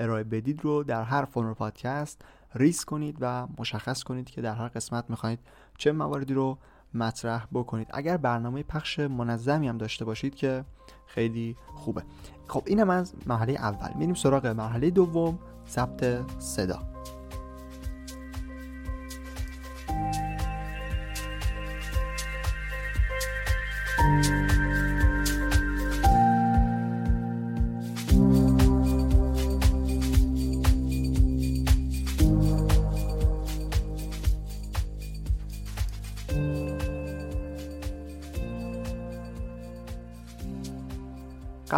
ارائه 0.00 0.24
بدید 0.24 0.64
رو 0.64 0.82
در 0.84 1.02
هر 1.02 1.24
فرم 1.24 1.54
پادکست 1.54 2.22
ریس 2.54 2.84
کنید 2.84 3.16
و 3.20 3.46
مشخص 3.58 4.02
کنید 4.02 4.30
که 4.30 4.40
در 4.40 4.54
هر 4.54 4.68
قسمت 4.68 5.04
می‌خواهید 5.08 5.38
چه 5.78 5.92
مواردی 5.92 6.34
رو 6.34 6.58
مطرح 6.94 7.46
بکنید. 7.52 7.88
اگر 7.90 8.16
برنامه 8.16 8.62
پخش 8.62 8.98
منظمی 8.98 9.68
هم 9.68 9.78
داشته 9.78 10.04
باشید 10.04 10.34
که 10.34 10.64
خیلی 11.06 11.56
خوبه. 11.66 12.02
خب 12.48 12.62
اینم 12.66 12.90
از 12.90 13.14
مرحله 13.26 13.52
اول. 13.52 13.98
میریم 13.98 14.14
سراغ 14.14 14.46
مرحله 14.46 14.90
دوم 14.90 15.38
ثبت 15.68 16.20
صدا. 16.40 16.99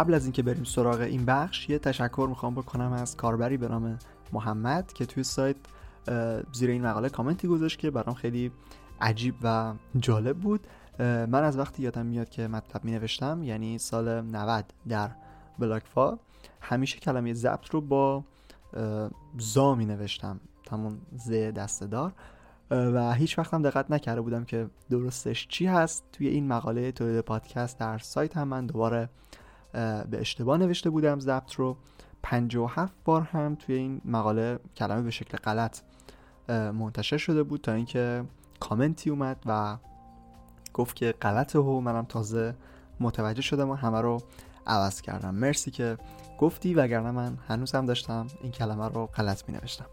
قبل 0.03 0.13
از 0.13 0.23
اینکه 0.23 0.43
بریم 0.43 0.63
سراغ 0.63 0.99
این 0.99 1.25
بخش 1.25 1.69
یه 1.69 1.79
تشکر 1.79 2.27
می‌خوام 2.29 2.55
بکنم 2.55 2.93
از 2.93 3.17
کاربری 3.17 3.57
به 3.57 3.67
نام 3.67 3.99
محمد 4.33 4.93
که 4.93 5.05
توی 5.05 5.23
سایت 5.23 5.55
زیر 6.53 6.69
این 6.69 6.85
مقاله 6.85 7.09
کامنتی 7.09 7.47
گذاشت 7.47 7.79
که 7.79 7.91
برام 7.91 8.15
خیلی 8.15 8.51
عجیب 9.01 9.35
و 9.43 9.73
جالب 9.99 10.37
بود. 10.37 10.67
من 10.99 11.43
از 11.43 11.57
وقتی 11.57 11.83
یادم 11.83 12.05
میاد 12.05 12.29
که 12.29 12.47
مطلب 12.47 12.85
می 12.85 12.91
نوشتم 12.91 13.43
یعنی 13.43 13.77
سال 13.77 14.21
90 14.21 14.73
در 14.87 15.11
بلاکفا 15.59 16.19
همیشه 16.61 16.99
کلمه 16.99 17.33
ضبط 17.33 17.69
رو 17.69 17.81
با 17.81 18.23
زا 19.37 19.75
می 19.75 19.85
نوشتم 19.85 20.39
همون 20.71 20.97
ز 21.15 21.31
دستدار 21.31 22.13
و 22.71 23.13
هیچ 23.13 23.39
وقتم 23.39 23.61
دقت 23.61 23.91
نکرده 23.91 24.21
بودم 24.21 24.45
که 24.45 24.67
درستش 24.89 25.47
چی 25.47 25.65
هست. 25.65 26.03
توی 26.11 26.27
این 26.27 26.47
مقاله 26.47 26.91
تولید 26.91 27.21
پادکست 27.21 27.79
در 27.79 27.97
سایت 27.97 28.37
هم 28.37 28.47
من 28.47 28.65
دوباره 28.65 29.09
به 29.73 30.19
اشتباه 30.19 30.57
نوشته 30.57 30.89
بودم 30.89 31.19
ضبط 31.19 31.53
رو. 31.53 31.77
57 32.23 32.93
بار 33.05 33.21
هم 33.21 33.55
توی 33.55 33.75
این 33.75 34.01
مقاله 34.05 34.59
کلمه 34.75 35.01
به 35.01 35.11
شکل 35.11 35.37
غلط 35.37 35.81
منتشر 36.49 37.17
شده 37.17 37.43
بود 37.43 37.61
تا 37.61 37.71
اینکه 37.71 38.23
کامنتی 38.59 39.09
اومد 39.09 39.43
و 39.45 39.77
گفت 40.73 40.95
که 40.95 41.11
غلطه 41.21 41.59
و 41.59 41.79
منم 41.79 42.05
تازه 42.05 42.55
متوجه 42.99 43.41
شدم 43.41 43.69
و 43.69 43.73
همه 43.73 44.01
رو 44.01 44.21
عوض 44.67 45.01
کردم. 45.01 45.35
مرسی 45.35 45.71
که 45.71 45.97
گفتی 46.39 46.73
وگرنه 46.73 47.11
من 47.11 47.37
هنوز 47.47 47.71
هم 47.71 47.85
داشتم 47.85 48.27
این 48.41 48.51
کلمه 48.51 48.87
رو 48.87 49.05
غلط 49.05 49.49
می 49.49 49.55
نوشتم 49.55 49.85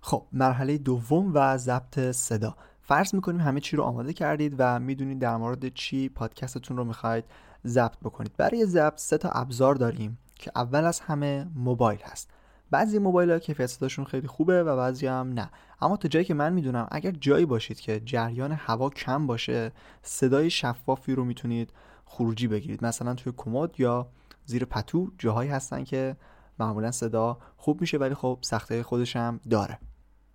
خب 0.00 0.26
مرحله 0.32 0.78
دوم 0.78 1.30
و 1.34 1.58
ضبط 1.58 1.98
صدا. 1.98 2.56
فرض 2.88 3.14
می‌کنیم 3.14 3.40
همه 3.40 3.60
چی 3.60 3.76
رو 3.76 3.82
آماده 3.82 4.12
کردید 4.12 4.54
و 4.58 4.80
می‌دونید 4.80 5.18
در 5.18 5.36
مورد 5.36 5.68
چی 5.68 6.08
پادکستتون 6.08 6.76
رو 6.76 6.84
می‌خواید 6.84 7.24
ضبط 7.66 7.98
بکنید. 8.02 8.36
برای 8.36 8.66
ضبط 8.66 8.98
سه 8.98 9.18
تا 9.18 9.28
ابزار 9.28 9.74
داریم 9.74 10.18
که 10.34 10.52
اول 10.56 10.84
از 10.84 11.00
همه 11.00 11.46
موبایل 11.54 12.00
هست. 12.04 12.30
بعضی 12.70 12.98
موبایل 12.98 13.30
ها 13.30 13.38
کیفیت 13.38 14.04
خیلی 14.04 14.28
خوبه 14.28 14.64
و 14.64 14.76
بعضی 14.76 15.06
هم 15.06 15.32
نه. 15.32 15.50
اما 15.80 15.96
تا 15.96 16.08
جایی 16.08 16.24
که 16.24 16.34
من 16.34 16.52
می‌دونم 16.52 16.88
اگر 16.90 17.10
جایی 17.10 17.46
باشید 17.46 17.80
که 17.80 18.00
جریان 18.04 18.52
هوا 18.52 18.90
کم 18.90 19.26
باشه 19.26 19.72
صدای 20.02 20.50
شفافی 20.50 21.14
رو 21.14 21.24
می‌تونید 21.24 21.72
خروجی 22.04 22.48
بگیرید. 22.48 22.84
مثلا 22.84 23.14
توی 23.14 23.32
کمد 23.36 23.80
یا 23.80 24.08
زیر 24.44 24.64
پتو 24.64 25.10
جاهایی 25.18 25.50
هستن 25.50 25.84
که 25.84 26.16
معمولا 26.58 26.90
صدا 26.90 27.38
خوب 27.56 27.80
میشه 27.80 27.98
ولی 27.98 28.14
خب 28.14 28.38
سخته 28.40 28.82
خودش 28.82 29.16
هم 29.16 29.40
داره. 29.50 29.78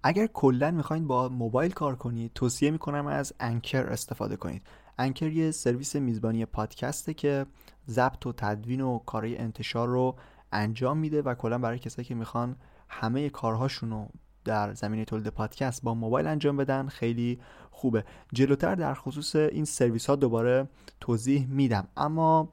اگر 0.04 0.28
کلا 0.28 0.72
می‌خواین 0.72 1.08
با 1.08 1.30
موبایل 1.30 1.72
کار 1.72 1.96
کنید 1.96 2.32
توصیه 2.36 2.72
می‌کنم 2.72 3.08
از 3.08 3.34
انکر 3.40 3.88
استفاده 3.88 4.36
کنید. 4.36 4.62
انکر 4.98 5.28
یه 5.28 5.52
سرویس 5.52 5.96
میزبانی 5.96 6.46
پادکسته 6.46 7.14
که 7.14 7.46
ضبط 7.88 8.26
و 8.26 8.34
تدوین 8.34 8.82
و 8.82 9.00
کارهای 9.00 9.38
انتشار 9.38 9.88
رو 9.88 10.16
انجام 10.52 10.98
میده 10.98 11.22
و 11.22 11.34
کلا 11.34 11.58
برای 11.58 11.80
کسایی 11.80 12.06
که 12.08 12.16
می‌خوان 12.16 12.56
همه 12.90 13.30
کارهاشون 13.30 13.90
رو 13.90 14.08
در 14.46 14.74
زمینه 14.74 15.06
تولید 15.06 15.28
پادکست 15.28 15.84
با 15.84 15.94
موبایل 15.94 16.28
انجام 16.28 16.58
بدن 16.58 16.88
خیلی 16.88 17.40
خوبه. 17.72 18.04
جلوتر 18.34 18.76
در 18.76 18.94
خصوص 18.94 19.36
این 19.36 19.66
سرویس 19.66 20.06
ها 20.06 20.16
دوباره 20.16 20.68
توضیح 21.00 21.48
میدم. 21.48 21.88
اما 21.98 22.44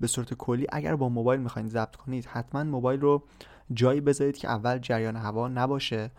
به 0.00 0.06
صورت 0.06 0.34
کلی 0.34 0.66
اگر 0.72 0.96
با 0.96 1.08
موبایل 1.08 1.40
می‌خواین 1.40 1.68
ضبط 1.68 1.96
کنید 1.96 2.26
حتما 2.26 2.64
موبایل 2.64 3.00
رو 3.00 3.22
جایی 3.72 4.00
بذارید 4.00 4.36
که 4.36 4.48
اول 4.48 4.78
جریان 4.78 5.16
هوا 5.16 5.48
نباشه. 5.48 6.10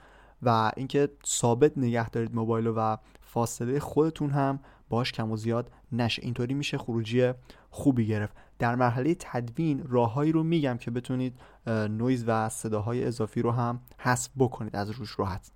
و 0.44 0.72
اینکه 0.78 1.10
ثابت 1.26 1.78
نگه 1.78 2.10
دارید 2.10 2.36
موبایل 2.36 2.68
رو 2.68 2.74
و 2.74 2.98
فاصله 3.22 3.80
خودتون 3.80 4.30
هم 4.30 4.60
باش 4.90 5.12
کم 5.12 5.32
و 5.32 5.38
زیاد 5.38 5.72
نشه. 5.92 6.22
اینطوری 6.26 6.54
میشه 6.54 6.78
خروجی 6.78 7.32
خوبی 7.70 8.08
گرفت. 8.08 8.36
در 8.60 8.76
مرحله 8.76 9.16
تدوین 9.20 9.84
راههایی 9.88 10.32
رو 10.32 10.44
میگم 10.44 10.78
که 10.78 10.92
بتونید 10.92 11.40
نویز 11.68 12.24
و 12.28 12.50
صداهای 12.50 13.06
اضافی 13.06 13.42
رو 13.42 13.52
هم 13.52 13.80
حذف 13.98 14.30
بکنید 14.38 14.76
از 14.76 14.90
روش 14.90 15.20
راحت. 15.20 15.52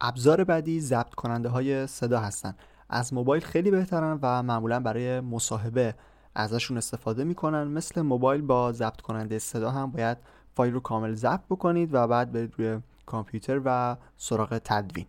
ابزار 0.00 0.44
بعدی 0.44 0.80
ضبط 0.80 1.14
کننده 1.14 1.48
های 1.48 1.86
صدا 1.86 2.20
هستن. 2.20 2.54
از 2.88 3.14
موبایل 3.14 3.42
خیلی 3.42 3.70
بهترن 3.70 4.18
و 4.22 4.42
معمولا 4.42 4.80
برای 4.80 5.20
مصاحبه 5.20 5.94
ازشون 6.34 6.76
استفاده 6.76 7.24
می‌کنن. 7.24 7.64
مثل 7.64 8.02
موبایل 8.02 8.42
با 8.42 8.72
ضبط 8.72 9.00
کننده 9.00 9.38
صدا 9.38 9.70
هم 9.70 9.90
باید 9.90 10.18
فایل 10.54 10.72
رو 10.74 10.80
کامل 10.80 11.14
ضبط 11.14 11.44
بکنید 11.50 11.94
و 11.94 12.06
بعد 12.06 12.32
برید 12.32 12.54
روی 12.58 12.80
کامپیوتر 13.10 13.60
و 13.64 13.96
سراغ 14.16 14.58
تدوین. 14.64 15.06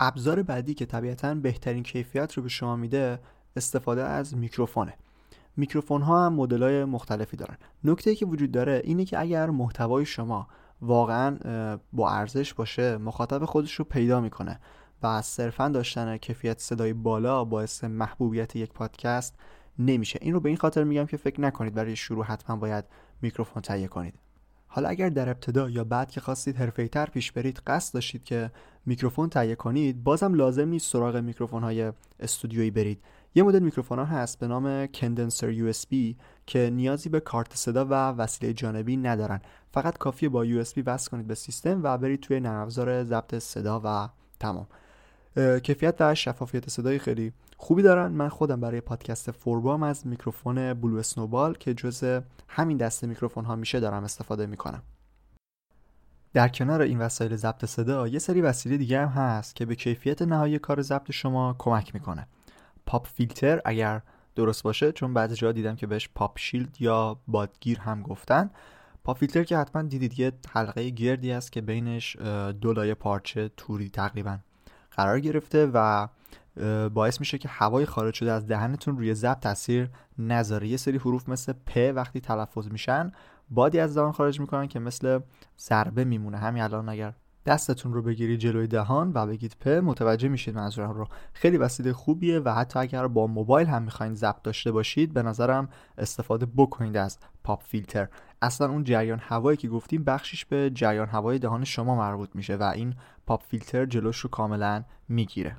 ابزار 0.00 0.42
بعدی 0.42 0.74
که 0.74 0.86
طبیعتا 0.86 1.34
بهترین 1.34 1.82
کیفیت 1.82 2.32
رو 2.32 2.42
به 2.42 2.48
شما 2.48 2.76
میده 2.76 3.18
استفاده 3.56 4.02
از 4.02 4.36
میکروفونه. 4.36 4.94
میکروفون 5.56 6.02
ها 6.02 6.26
هم 6.26 6.32
مدل 6.32 6.62
های 6.62 6.84
مختلفی 6.84 7.36
دارن. 7.36 7.56
نکته 7.84 8.14
که 8.14 8.26
وجود 8.26 8.50
داره 8.52 8.80
اینه 8.84 9.04
که 9.04 9.20
اگر 9.20 9.50
محتوای 9.50 10.04
شما 10.04 10.48
واقعا 10.82 11.36
با 11.92 12.10
ارزش 12.10 12.54
باشه 12.54 12.96
مخاطب 12.98 13.44
خودش 13.44 13.74
رو 13.74 13.84
پیدا 13.84 14.20
می‌کنه 14.20 14.60
و 15.02 15.22
صرفا 15.22 15.68
داشتن 15.68 16.16
کیفیت 16.16 16.58
صدای 16.58 16.92
بالا 16.92 17.44
باعث 17.44 17.84
محبوبیت 17.84 18.56
یک 18.56 18.72
پادکست 18.72 19.38
نمیشه. 19.78 20.18
این 20.22 20.34
رو 20.34 20.40
به 20.40 20.48
این 20.48 20.58
خاطر 20.58 20.84
میگم 20.84 21.06
که 21.06 21.16
فکر 21.16 21.40
نکنید 21.40 21.74
برای 21.74 21.96
شروع 21.96 22.24
حتما 22.24 22.56
باید 22.56 22.84
میکروفون 23.22 23.62
تهیه 23.62 23.88
کنید. 23.88 24.14
حالا 24.72 24.88
اگر 24.88 25.08
در 25.08 25.28
ابتدا 25.28 25.70
یا 25.70 25.84
بعد 25.84 26.10
که 26.10 26.20
خواستید 26.20 26.88
تر 26.88 27.06
پیش 27.06 27.32
برید 27.32 27.62
قصد 27.66 27.94
داشتید 27.94 28.24
که 28.24 28.50
میکروفون 28.86 29.28
تهیه 29.28 29.54
کنید 29.54 30.04
بازم 30.04 30.34
لازم 30.34 30.68
نیست 30.68 30.92
سراغ 30.92 31.16
میکروفون 31.16 31.62
های 31.62 31.92
استودیویی 32.20 32.70
برید. 32.70 33.02
یه 33.34 33.42
مدل 33.42 33.58
میکروفون 33.58 33.98
ها 33.98 34.04
هست 34.04 34.38
به 34.38 34.46
نام 34.46 34.86
condenser 34.86 35.50
USB 35.50 35.72
که 36.46 36.70
نیازی 36.70 37.08
به 37.08 37.20
کارت 37.20 37.56
صدا 37.56 37.84
و 37.84 37.92
وسیله 37.92 38.52
جانبی 38.52 38.96
ندارن. 38.96 39.40
فقط 39.72 39.98
کافیه 39.98 40.28
با 40.28 40.44
USB 40.44 40.64
وصل 40.86 41.10
کنید 41.10 41.26
به 41.26 41.34
سیستم 41.34 41.80
و 41.82 41.98
برید 41.98 42.20
توی 42.20 42.40
نرم 42.40 42.62
افزار 42.62 43.04
ضبط 43.04 43.34
صدا 43.34 43.80
و 43.84 44.08
تمام. 44.40 44.66
کیفیت 45.62 45.94
و 46.00 46.14
شفافیت 46.14 46.70
صدای 46.70 46.98
خیلی 46.98 47.32
خوبی 47.62 47.82
دارن. 47.82 48.12
من 48.12 48.28
خودم 48.28 48.60
برای 48.60 48.80
پادکست 48.80 49.30
فوربام 49.30 49.82
از 49.82 50.06
میکروفون 50.06 50.74
Blue 50.74 50.96
Snowball 50.96 51.54
که 51.54 51.74
جز 51.74 52.20
همین 52.48 52.76
دسته 52.76 53.06
میکروفون 53.06 53.44
ها 53.44 53.56
میشه 53.56 53.80
دارم 53.80 54.04
استفاده 54.04 54.46
می‌کنم. 54.46 54.82
در 56.32 56.48
کنار 56.48 56.82
این 56.82 56.98
وسایل 56.98 57.36
ضبط 57.36 57.64
صدا 57.64 58.08
یه 58.08 58.18
سری 58.18 58.40
وسیله 58.40 58.76
دیگه 58.76 59.00
هم 59.00 59.08
هست 59.08 59.56
که 59.56 59.66
به 59.66 59.74
کیفیت 59.74 60.22
نهایی 60.22 60.58
کار 60.58 60.82
ضبط 60.82 61.10
شما 61.10 61.56
کمک 61.58 61.94
می‌کنه. 61.94 62.26
pop 62.86 63.06
filter 63.06 63.60
اگر 63.64 64.02
درست 64.34 64.62
باشه 64.62 64.92
چون 64.92 65.14
بعضی 65.14 65.34
جا 65.34 65.52
دیدم 65.52 65.76
که 65.76 65.86
بهش 65.86 66.08
pop 66.14 66.38
shield 66.38 66.76
یا 66.80 67.20
بادگیر 67.28 67.80
هم 67.80 68.02
گفتن. 68.02 68.50
pop 69.04 69.18
filter 69.18 69.44
که 69.44 69.56
حتما 69.56 69.82
دیدید 69.82 70.18
یه 70.20 70.32
حلقه 70.52 70.90
گردی 70.90 71.32
است 71.32 71.52
که 71.52 71.60
بینش 71.60 72.16
دو 72.60 72.72
لایه 72.72 72.94
پارچه 72.94 73.50
توری 73.56 73.88
تقریبا 73.88 74.38
قرار 74.90 75.20
گرفته 75.20 75.70
و 75.74 76.08
باعث 76.94 77.20
میشه 77.20 77.38
که 77.38 77.48
هوای 77.48 77.86
خارج 77.86 78.14
شده 78.14 78.32
از 78.32 78.46
دهنتون 78.46 78.98
روی 78.98 79.14
ضبط 79.14 79.40
تاثیر 79.40 79.90
نذاره. 80.18 80.68
یه 80.68 80.76
سری 80.76 80.98
حروف 80.98 81.28
مثل 81.28 81.52
پ 81.66 81.92
وقتی 81.94 82.20
تلفظ 82.20 82.68
میشن 82.68 83.12
بادی 83.50 83.80
از 83.80 83.94
دهان 83.94 84.12
خارج 84.12 84.40
می‌کنن 84.40 84.68
که 84.68 84.78
مثل 84.78 85.20
ضربه 85.58 86.04
میمونه. 86.04 86.38
همین 86.38 86.62
الان 86.62 86.88
اگر 86.88 87.14
دستتون 87.46 87.92
رو 87.92 88.02
بگیرید 88.02 88.40
جلوی 88.40 88.66
دهان 88.66 89.12
و 89.14 89.26
بگید 89.26 89.56
پ 89.60 89.68
متوجه 89.68 90.28
میشید 90.28 90.54
منظورم 90.54 90.90
رو. 90.90 91.08
خیلی 91.32 91.56
وسیله 91.56 91.92
خوبیه 91.92 92.38
و 92.38 92.54
حتی 92.54 92.78
اگر 92.78 93.06
با 93.06 93.26
موبایل 93.26 93.66
هم 93.66 93.82
می‌خواین 93.82 94.14
ضبط 94.14 94.42
داشته 94.42 94.72
باشید 94.72 95.12
به 95.12 95.22
نظرم 95.22 95.68
استفاده 95.98 96.46
بکنید 96.56 96.96
از 96.96 97.18
پاپ 97.44 97.62
فیلتر. 97.62 98.08
اصلا 98.42 98.68
اون 98.68 98.84
جریان 98.84 99.18
هوایی 99.22 99.56
که 99.56 99.68
گفتیم 99.68 100.04
بخشش 100.04 100.44
به 100.44 100.70
جریان 100.74 101.08
هوای 101.08 101.38
دهان 101.38 101.64
شما 101.64 101.96
مربوط 101.96 102.28
میشه 102.34 102.56
و 102.56 102.62
این 102.62 102.94
پاپ 103.26 103.42
فیلتر 103.42 103.86
جلوش 103.86 104.18
رو 104.18 104.30
کاملا 104.30 104.84
می‌گیره. 105.08 105.56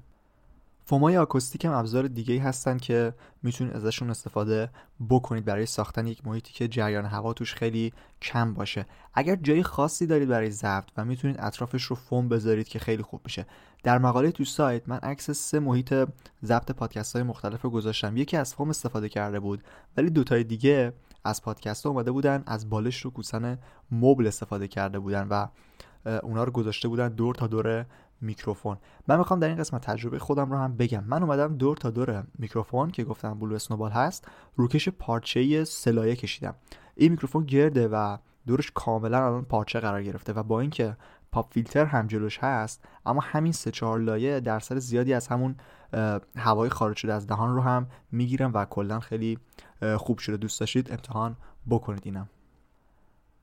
فومای 0.91 1.17
آکوستیک 1.17 1.65
هم 1.65 1.71
ابزار 1.71 2.07
دیگه 2.07 2.41
هستن 2.41 2.77
که 2.77 3.13
می‌تونید 3.43 3.73
ازشون 3.73 4.09
استفاده 4.09 4.69
بکنید 5.09 5.45
برای 5.45 5.65
ساختن 5.65 6.07
یک 6.07 6.27
محیطی 6.27 6.53
که 6.53 6.67
جریان 6.67 7.05
هوا 7.05 7.33
توش 7.33 7.55
خیلی 7.55 7.93
کم 8.21 8.53
باشه. 8.53 8.85
اگر 9.13 9.35
جای 9.35 9.63
خاصی 9.63 10.07
دارید 10.07 10.29
برای 10.29 10.51
ضبط 10.51 10.89
و 10.97 11.05
می‌تونید 11.05 11.35
اطرافش 11.39 11.83
رو 11.83 11.95
فوم 11.95 12.29
بذارید 12.29 12.67
که 12.67 12.79
خیلی 12.79 13.03
خوب 13.03 13.21
میشه 13.25 13.45
در 13.83 13.97
مقاله 13.97 14.31
تو 14.31 14.45
سایت 14.45 14.89
من 14.89 14.97
عکس 14.97 15.31
سه 15.31 15.59
محیط 15.59 15.93
ضبط 16.43 16.71
پادکست 16.71 17.15
های 17.15 17.23
مختلف 17.23 17.61
رو 17.61 17.69
گذاشتم. 17.69 18.17
یکی 18.17 18.37
از 18.37 18.53
فوم 18.53 18.69
استفاده 18.69 19.09
کرده 19.09 19.39
بود 19.39 19.63
ولی 19.97 20.09
دوتای 20.09 20.43
دیگه 20.43 20.93
از 21.23 21.41
پادکست 21.41 21.85
ها 21.85 21.91
اومده 21.91 22.11
بودن 22.11 22.43
از 22.45 22.69
بالش 22.69 23.01
رو 23.01 23.11
کوسن 23.11 23.59
مبل 23.91 24.27
استفاده 24.27 24.67
کرده 24.67 24.99
بودن 24.99 25.27
و 25.27 25.47
اونا 26.23 26.43
رو 26.43 26.51
گذاشته 26.51 26.87
بودن 26.87 27.09
دور 27.09 27.35
تا 27.35 27.47
دور 27.47 27.85
میکروفون. 28.21 28.77
من 29.07 29.17
می‌خوام 29.17 29.39
در 29.39 29.47
این 29.47 29.57
قسمت 29.57 29.81
تجربه 29.81 30.19
خودم 30.19 30.51
رو 30.51 30.57
هم 30.57 30.77
بگم. 30.77 31.03
من 31.03 31.23
اومدم 31.23 31.57
دور 31.57 31.77
تا 31.77 31.89
دور 31.89 32.23
میکروفون 32.37 32.91
که 32.91 33.03
گفتم 33.03 33.39
Blue 33.39 33.55
Snowball 33.55 33.91
هست 33.91 34.27
روکش 34.55 34.89
پارچه 34.89 35.65
سه 35.65 35.85
لایه 35.85 36.15
کشیدم. 36.15 36.55
این 36.95 37.11
میکروفون 37.11 37.43
گرده 37.43 37.87
و 37.87 38.17
دورش 38.47 38.71
کاملا 38.75 39.25
الان 39.25 39.45
پارچه 39.45 39.79
قرار 39.79 40.03
گرفته 40.03 40.33
و 40.33 40.43
با 40.43 40.59
اینکه 40.59 40.97
pop 41.31 41.53
filter 41.53 41.85
هم 41.85 42.07
جلوش 42.07 42.39
هست 42.39 42.83
اما 43.05 43.21
همین 43.21 43.51
سه 43.51 43.71
چهار 43.71 43.99
لایه 43.99 44.39
درصد 44.39 44.77
زیادی 44.77 45.13
از 45.13 45.27
همون 45.27 45.55
هوای 46.35 46.69
خارج 46.69 46.97
شده 46.97 47.13
از 47.13 47.27
دهان 47.27 47.55
رو 47.55 47.61
هم 47.61 47.87
می‌گیرم 48.11 48.51
و 48.53 48.65
کلا 48.65 48.99
خیلی 48.99 49.39
خوب 49.97 50.17
شده. 50.17 50.37
دوست 50.37 50.59
داشتید 50.59 50.91
امتحان 50.91 51.35
بکنید 51.69 52.01
اینم. 52.05 52.29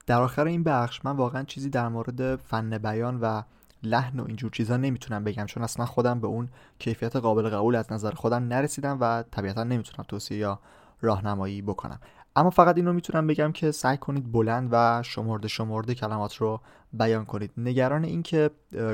در 0.07 0.23
آخر 0.23 0.45
این 0.45 0.63
بخش 0.63 1.05
من 1.05 1.17
واقعا 1.17 1.43
چیزی 1.43 1.71
در 1.71 1.89
مورد 1.89 2.37
فن 2.37 2.79
بیان 2.79 3.21
و 3.21 3.43
لحن 3.83 4.21
و 4.21 4.25
اینجور 4.27 4.51
چیزا 4.51 4.77
نمی‌تونم 4.77 5.25
بگم 5.25 5.47
چون 5.47 5.63
اصلا 5.63 5.87
خودم 5.87 6.21
به 6.21 6.27
اون 6.27 6.49
کیفیت 6.79 7.17
قابل 7.17 7.49
قبول 7.49 7.77
از 7.77 7.93
نظر 7.93 8.11
خودم 8.11 8.49
نرسیدم 8.49 8.99
و 9.01 9.25
طبیعتا 9.31 9.65
نمی‌تونم 9.65 10.07
توصیه 10.09 10.39
یا 10.39 10.61
راهنمایی 11.01 11.63
بکنم. 11.63 12.01
اما 12.37 12.51
فقط 12.51 12.77
اینو 12.77 12.93
می‌تونم 12.93 13.27
بگم 13.27 13.53
که 13.53 13.71
سعی 13.71 13.97
کنید 13.97 14.33
بلند 14.33 14.69
و 14.73 15.03
شمرده 15.03 15.49
شمرده 15.49 15.95
کلمات 15.95 16.37
رو 16.37 16.61
بیان 16.93 17.25
کنید. 17.25 17.53
نگران 17.57 18.05
اینکه 18.05 18.51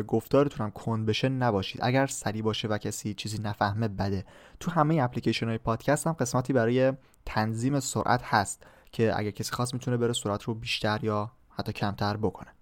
گفتارتونم 0.06 0.70
کند 0.70 1.06
بشه 1.06 1.28
نباشید. 1.28 1.80
اگر 1.84 2.06
سری 2.06 2.42
باشه 2.42 2.68
و 2.68 2.78
کسی 2.78 3.14
چیزی 3.14 3.38
نفهمه 3.42 3.88
بده. 3.88 4.24
تو 4.60 4.70
همه 4.70 5.02
اپلیکیشن 5.02 5.48
های 5.48 5.58
پادکست 5.58 6.06
هم 6.06 6.12
قسمتی 6.12 6.52
برای 6.52 6.92
تنظیم 7.26 7.80
سرعت 7.80 8.20
هست 8.24 8.66
که 8.92 9.18
اگر 9.18 9.30
کسی 9.30 9.52
خواست 9.52 9.74
می‌تونه 9.74 9.96
بره 9.96 10.12
سرعت 10.12 10.42
رو 10.42 10.54
بیشتر 10.54 10.98
یا 11.02 11.30
حتی 11.50 11.72
کمتر 11.72 12.16
بکنه. 12.16 12.53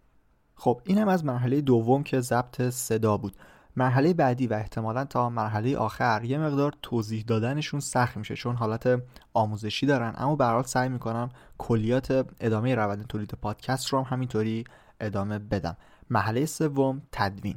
خب 0.63 0.81
این 0.85 1.09
از 1.09 1.25
مرحله 1.25 1.61
دوم 1.61 2.03
که 2.03 2.21
ضبط 2.21 2.63
صدا 2.63 3.17
بود. 3.17 3.37
مرحله 3.77 4.15
بعدی 4.15 4.47
و 4.47 4.55
احتمالا 4.55 5.05
تا 5.05 5.31
مرحله 5.31 5.77
آخر 5.77 6.25
یه 6.25 6.39
مقدار 6.39 6.75
توضیح 6.83 7.25
دادنشون 7.27 7.81
سخت 7.81 8.17
میشه 8.17 8.35
چون 8.35 8.57
حالت 8.57 9.03
آموزشی 9.35 9.87
دارن. 9.87 10.15
اما 10.17 10.37
به 10.37 10.63
سعی 10.67 10.89
می‌کنم 10.89 11.29
کلیات 11.59 12.27
ادامه 12.41 12.75
روند 12.75 13.07
تولید 13.07 13.33
پادکست 13.43 13.87
رو 13.87 13.99
هم 13.99 14.15
همینطوری 14.15 14.65
ادامه 15.01 15.39
بدم. 15.39 15.77
مرحله 16.11 16.47
سوم 16.47 17.03
تدوین. 17.13 17.57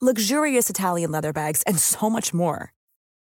luxurious 0.00 0.68
Italian 0.68 1.10
leather 1.10 1.32
bags, 1.32 1.62
and 1.62 1.78
so 1.78 2.10
much 2.10 2.34
more. 2.34 2.72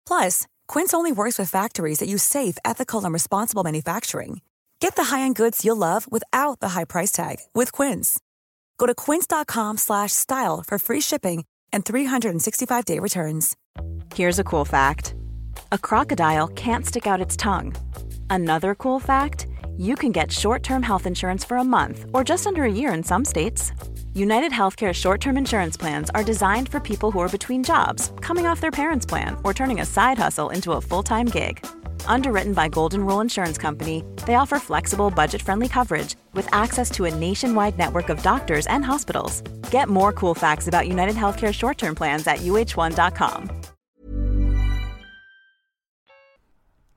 Plus, 0.07 0.47
Quince 0.67 0.95
only 0.95 1.13
works 1.13 1.39
with 1.39 1.51
factories 1.51 1.99
that 1.99 2.09
use 2.09 2.23
safe, 2.23 2.57
ethical, 2.65 3.05
and 3.05 3.13
responsible 3.13 3.63
manufacturing. 3.63 4.41
Get 4.81 4.97
the 4.97 5.05
high-end 5.05 5.37
goods 5.37 5.65
you'll 5.65 5.77
love 5.77 6.11
without 6.11 6.61
the 6.61 6.71
high 6.71 6.85
price 6.85 7.13
tag 7.13 7.37
with 7.55 7.73
Quince. 7.73 8.19
Go 8.79 8.87
to 8.87 8.95
quince.com/style 8.95 10.65
for 10.67 10.79
free 10.79 11.01
shipping 11.01 11.45
and 11.73 11.85
365-day 11.85 13.01
returns. 13.01 13.57
Here's 14.15 14.39
a 14.39 14.45
cool 14.45 14.65
fact. 14.65 15.15
A 15.73 15.79
crocodile 15.79 16.49
can't 16.49 16.87
stick 16.87 17.07
out 17.07 17.21
its 17.21 17.37
tongue. 17.37 17.75
Another 18.31 18.75
cool 18.75 19.01
fact, 19.01 19.47
you 19.77 19.95
can 19.95 20.13
get 20.13 20.33
short-term 20.33 20.83
health 20.83 21.07
insurance 21.07 21.45
for 21.45 21.59
a 21.59 21.65
month 21.65 22.07
or 22.15 22.25
just 22.25 22.47
under 22.47 22.65
a 22.65 22.73
year 22.73 22.93
in 22.95 23.03
some 23.03 23.25
states. 23.25 23.73
United 24.16 24.52
Healthcare 24.52 24.94
short 24.94 25.22
term 25.22 25.38
insurance 25.38 25.78
plans 25.78 26.10
are 26.12 26.24
designed 26.24 26.70
for 26.70 26.80
people 26.80 27.12
who 27.12 27.20
are 27.20 27.38
between 27.38 27.64
jobs, 27.64 28.12
coming 28.22 28.46
off 28.46 28.62
their 28.62 28.78
parents' 28.82 29.06
plan, 29.06 29.36
or 29.44 29.54
turning 29.54 29.82
a 29.82 29.86
side 29.86 30.18
hustle 30.18 30.50
into 30.50 30.74
a 30.74 30.82
full 30.82 31.04
time 31.04 31.26
gig. 31.28 31.66
Underwritten 32.06 32.54
by 32.54 32.68
Golden 32.68 33.06
Rule 33.06 33.22
Insurance 33.22 33.58
Company, 33.58 34.04
they 34.28 34.36
offer 34.36 34.60
flexible, 34.60 35.10
budget 35.10 35.42
friendly 35.42 35.68
coverage 35.68 36.16
with 36.34 36.48
access 36.54 36.92
to 36.92 37.06
a 37.06 37.16
nationwide 37.16 37.78
network 37.78 38.10
of 38.10 38.22
doctors 38.22 38.68
and 38.68 38.86
hospitals. 38.86 39.42
Get 39.72 39.90
more 39.90 40.14
cool 40.14 40.36
facts 40.36 40.68
about 40.68 40.88
United 40.88 41.16
Healthcare 41.16 41.54
short 41.54 41.78
term 41.78 41.96
plans 41.96 42.28
at 42.28 42.40
uh1.com. 42.40 43.50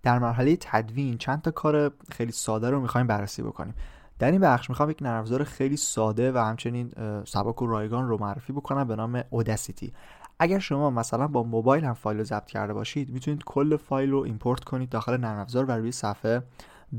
در 0.02 0.18
مرحله 0.18 0.56
تدوین 0.60 1.18
چند 1.18 1.42
تا 1.42 1.50
کار 1.50 1.90
خیلی 2.12 2.32
ساده 2.32 2.70
رو 2.70 2.80
میخوایم 2.80 3.06
بررسی 3.06 3.42
بکنیم. 3.42 3.74
در 4.19 4.31
این 4.31 4.41
بخش 4.41 4.69
می‌خوام 4.69 4.89
یک 4.89 5.01
نرم 5.01 5.43
خیلی 5.43 5.77
ساده 5.77 6.31
و 6.31 6.37
همچنین 6.37 6.91
سبک 7.25 7.61
و 7.61 7.67
رایگان 7.67 8.07
رو 8.07 8.17
معرفی 8.17 8.53
بکنم 8.53 8.87
به 8.87 8.95
نام 8.95 9.23
Audacity 9.29 9.93
اگر 10.39 10.59
شما 10.59 10.89
مثلا 10.89 11.27
با 11.27 11.43
موبایل 11.43 11.83
هم 11.83 11.93
فایل 11.93 12.17
رو 12.17 12.23
ضبط 12.23 12.45
کرده 12.45 12.73
باشید 12.73 13.09
می‌تونید 13.09 13.43
کل 13.43 13.77
فایل 13.77 14.11
رو 14.11 14.19
import 14.19 14.63
کنید 14.63 14.89
داخل 14.89 15.17
نرم 15.17 15.39
افزار 15.39 15.65
و 15.65 15.71
روی 15.71 15.91
صفحه 15.91 16.43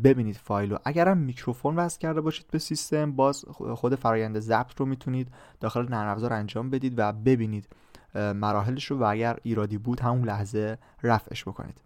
ببینید 0.05 0.37
فایل 0.37 0.71
رو. 0.71 0.79
اگر 0.85 1.09
هم 1.09 1.19
میکروفون 1.19 1.77
وصل 1.77 1.99
کرده 1.99 2.21
باشید 2.21 2.47
به 2.51 2.59
سیستم 2.59 3.13
باز 3.13 3.45
خود 3.75 3.95
فرایند 3.95 4.39
ضبط 4.39 4.81
رو 4.81 4.87
می‌تونید 4.87 5.29
داخل 5.61 5.89
نرم 5.89 6.09
افزار 6.09 6.33
انجام 6.33 6.71
بدید 6.71 6.95
و 6.97 7.13
ببینید 7.13 7.69
مراحلش 8.15 8.85
رو 8.85 8.99
و 8.99 9.05
اگر 9.05 9.39
ایرادی 9.43 9.79
بود 9.79 10.01
همون 10.01 10.25
لحظه 10.25 10.79
رفعش 11.03 11.45
بکنید. 11.45 11.81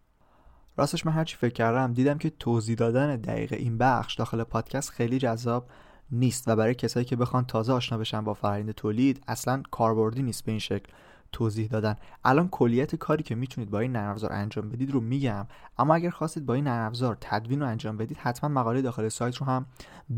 راستش 0.76 1.06
من 1.06 1.12
هرچی 1.12 1.36
فکر 1.36 1.52
کردم 1.52 1.92
دیدم 1.92 2.18
که 2.18 2.30
توضیح 2.30 2.76
دادن 2.76 3.16
دقیق 3.16 3.52
این 3.52 3.78
بخش 3.78 4.14
داخل 4.14 4.42
پادکست 4.42 4.90
خیلی 4.90 5.18
جذاب 5.18 5.66
نیست 6.10 6.48
و 6.48 6.56
برای 6.56 6.74
کسایی 6.74 7.06
که 7.06 7.16
بخوان 7.16 7.44
تازه 7.44 7.72
آشنا 7.72 7.98
بشن 7.98 8.24
با 8.24 8.34
فرآیند 8.34 8.72
تولید 8.72 9.22
اصلا 9.28 9.62
کاربردی 9.70 10.22
نیست 10.22 10.44
به 10.44 10.52
این 10.52 10.58
شکل 10.58 10.92
توضیح 11.32 11.68
دادن. 11.68 11.96
الان 12.24 12.48
کلیت 12.48 12.96
کاری 12.96 13.22
که 13.22 13.34
می‌تونید 13.34 13.70
با 13.70 13.80
این 13.80 13.92
نرم 13.92 14.10
افزار 14.10 14.32
انجام 14.32 14.68
بدید 14.68 14.90
رو 14.90 15.00
میگم 15.00 15.46
اما 15.78 15.94
اگر 15.94 16.10
خواستید 16.10 16.46
با 16.46 16.54
این 16.54 16.64
نرم 16.64 16.86
افزار 16.86 17.16
تدوین 17.20 17.60
رو 17.60 17.66
انجام 17.66 17.96
بدید 17.96 18.16
حتما 18.16 18.50
مقاله 18.50 18.82
داخل 18.82 19.08
سایت 19.08 19.36
رو 19.36 19.46
هم 19.46 19.66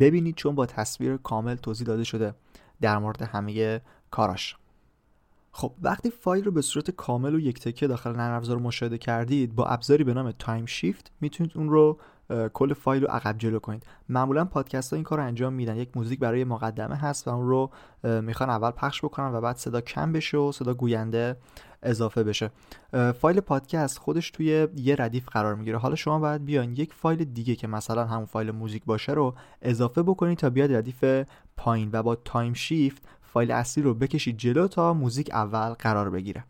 ببینید 0.00 0.34
چون 0.34 0.54
با 0.54 0.66
تصویر 0.66 1.16
کامل 1.16 1.54
توضیح 1.54 1.86
داده 1.86 2.04
شده 2.04 2.34
در 2.80 2.98
مورد 2.98 3.22
همه 3.22 3.80
کاراش. 4.10 4.56
خب 5.56 5.72
وقتی 5.82 6.10
فایل 6.10 6.44
رو 6.44 6.52
به 6.52 6.62
صورت 6.62 6.90
کامل 6.90 7.34
و 7.34 7.38
یک 7.38 7.60
تکه 7.60 7.86
داخل 7.86 8.12
نرم 8.12 8.36
افزار 8.36 8.58
مشاهده 8.58 8.98
کردید 8.98 9.54
با 9.54 9.66
ابزاری 9.66 10.04
به 10.04 10.14
نام 10.14 10.30
time 10.30 10.66
shift 10.66 11.12
می‌تونید 11.20 11.52
اون 11.54 11.68
رو 11.68 11.98
کل 12.52 12.72
فایل 12.72 13.02
رو 13.02 13.08
عقب 13.08 13.38
جلو 13.38 13.58
کنید. 13.58 13.86
معمولا 14.08 14.44
پادکست 14.44 14.90
ها 14.90 14.96
این 14.96 15.04
کار 15.04 15.18
رو 15.18 15.24
انجام 15.24 15.52
میدن. 15.52 15.76
یک 15.76 15.96
موزیک 15.96 16.18
برای 16.18 16.44
مقدمه 16.44 16.96
هست 16.96 17.28
و 17.28 17.30
اون 17.30 17.46
رو 17.48 17.70
می‌خوان 18.04 18.50
اول 18.50 18.70
پخش 18.70 19.04
بکنن 19.04 19.34
و 19.34 19.40
بعد 19.40 19.56
صدا 19.56 19.80
کم 19.80 20.12
بشه 20.12 20.38
و 20.38 20.52
صدا 20.52 20.74
گوینده 20.74 21.36
اضافه 21.82 22.22
بشه. 22.22 22.50
فایل 23.20 23.40
پادکست 23.40 23.98
خودش 23.98 24.30
توی 24.30 24.68
یه 24.76 24.96
ردیف 24.98 25.28
قرار 25.28 25.54
می‌گیره. 25.54 25.78
حالا 25.78 25.94
شما 25.94 26.18
باید 26.18 26.44
بیاین 26.44 26.72
یک 26.72 26.92
فایل 26.94 27.24
دیگه 27.24 27.54
که 27.54 27.66
مثلا 27.66 28.04
همون 28.04 28.26
فایل 28.26 28.50
موزیک 28.50 28.84
باشه 28.84 29.12
رو 29.12 29.34
اضافه 29.62 30.02
بکنید 30.02 30.38
تا 30.38 30.50
بیاد 30.50 30.72
ردیف 30.72 31.04
پایین 31.56 31.90
و 31.92 32.02
با 32.02 32.16
time 32.16 32.54
shift 32.54 33.08
فایل 33.32 33.50
اصلی 33.50 33.82
رو 33.82 33.94
بکشید 33.94 34.36
جلو 34.36 34.68
تا 34.68 34.94
موزیک 34.94 35.30
اول 35.32 35.68
قرار 35.68 36.10
بگیره. 36.10 36.44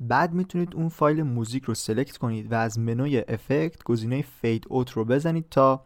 بعد 0.00 0.32
می‌تونید 0.32 0.74
اون 0.74 0.88
فایل 0.88 1.22
موزیک 1.22 1.64
رو 1.64 1.74
select 1.74 2.16
کنید 2.16 2.52
و 2.52 2.54
از 2.54 2.78
منوی 2.78 3.24
effect 3.28 3.82
گزینه 3.82 4.22
fade 4.22 4.64
out 4.68 4.90
رو 4.90 5.04
بزنید 5.04 5.46
تا 5.50 5.84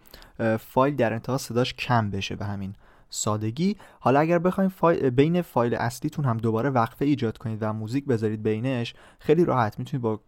فایل 0.60 0.96
در 0.96 1.12
انتها 1.12 1.38
صداش 1.38 1.74
کم 1.74 2.10
بشه 2.10 2.36
به 2.36 2.44
همین. 2.44 2.74
سادگی. 3.14 3.76
حالا 4.00 4.20
اگر 4.20 4.38
بخواید 4.38 4.70
فایل 4.70 5.10
بین 5.10 5.42
فایل 5.42 5.74
اصلیتون 5.74 6.24
هم 6.24 6.36
دوباره 6.36 6.70
وقفه 6.70 7.04
ایجاد 7.04 7.38
کنید 7.38 7.58
و 7.60 7.72
موزیک 7.72 8.04
بذارید 8.04 8.42
بینش 8.42 8.94
خیلی 9.18 9.44
راحت 9.44 9.78
می‌تونید 9.78 10.02
با 10.02 10.20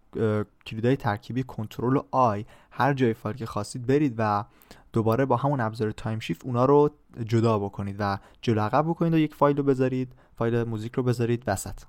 کلیدهای 0.67 0.97
ترکیبی 0.97 1.43
کنترل 1.43 1.97
و 1.97 2.03
I 2.11 2.45
هر 2.71 2.95
جای 2.95 3.15
فایل 3.15 3.37
که 3.37 3.47
خواستید 3.47 3.87
برید 3.87 4.15
و 4.19 4.45
دوباره 4.93 5.25
با 5.25 5.37
همون 5.37 5.61
ابزار 5.61 5.91
time 5.91 6.19
shift 6.19 6.45
اونا 6.45 6.65
رو 6.65 6.91
جدا 7.25 7.59
بکنید 7.59 7.97
و 7.99 8.19
جلو 8.43 8.61
عقب 8.61 8.85
بکنید 8.89 9.15
و 9.15 9.19
یک 9.19 9.35
فایل 9.35 9.57
رو 9.57 9.63
بذارید 9.63 10.13
فایل 10.35 10.63
موزیک 10.63 10.95
رو 10.95 11.03
بذارید 11.03 11.43
وسط. 11.47 11.81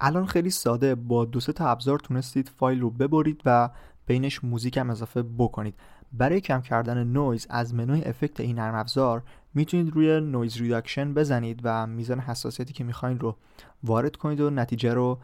الان 0.00 0.26
خیلی 0.26 0.50
ساده 0.50 0.94
با 0.94 1.24
دو 1.24 1.40
سه 1.40 1.52
تا 1.52 1.68
ابزار 1.68 1.98
تونستید 1.98 2.50
فایل 2.56 2.80
رو 2.80 2.90
ببرید 2.90 3.42
و 3.44 3.70
بینش 4.06 4.44
موزیک 4.44 4.76
هم 4.76 4.90
اضافه 4.90 5.22
بکنید. 5.22 5.74
برای 6.12 6.40
کم 6.40 6.60
کردن 6.60 7.04
نویز 7.04 7.46
از 7.50 7.74
منوی 7.74 8.02
effect 8.02 8.40
این 8.40 8.58
نرم 8.58 8.74
افزار 8.74 9.22
می‌تونید 9.54 9.94
روی 9.94 10.20
noise 10.20 10.56
reduction 10.56 11.14
بزنید 11.14 11.60
و 11.64 11.86
میزان 11.86 12.20
حساسیتی 12.20 12.72
که 12.72 12.84
می‌خواین 12.84 13.20
رو 13.20 13.36
وارد 13.82 14.16
کنید 14.16 14.40
و 14.40 14.50
نتیجه 14.50 14.94
رو 14.94 15.18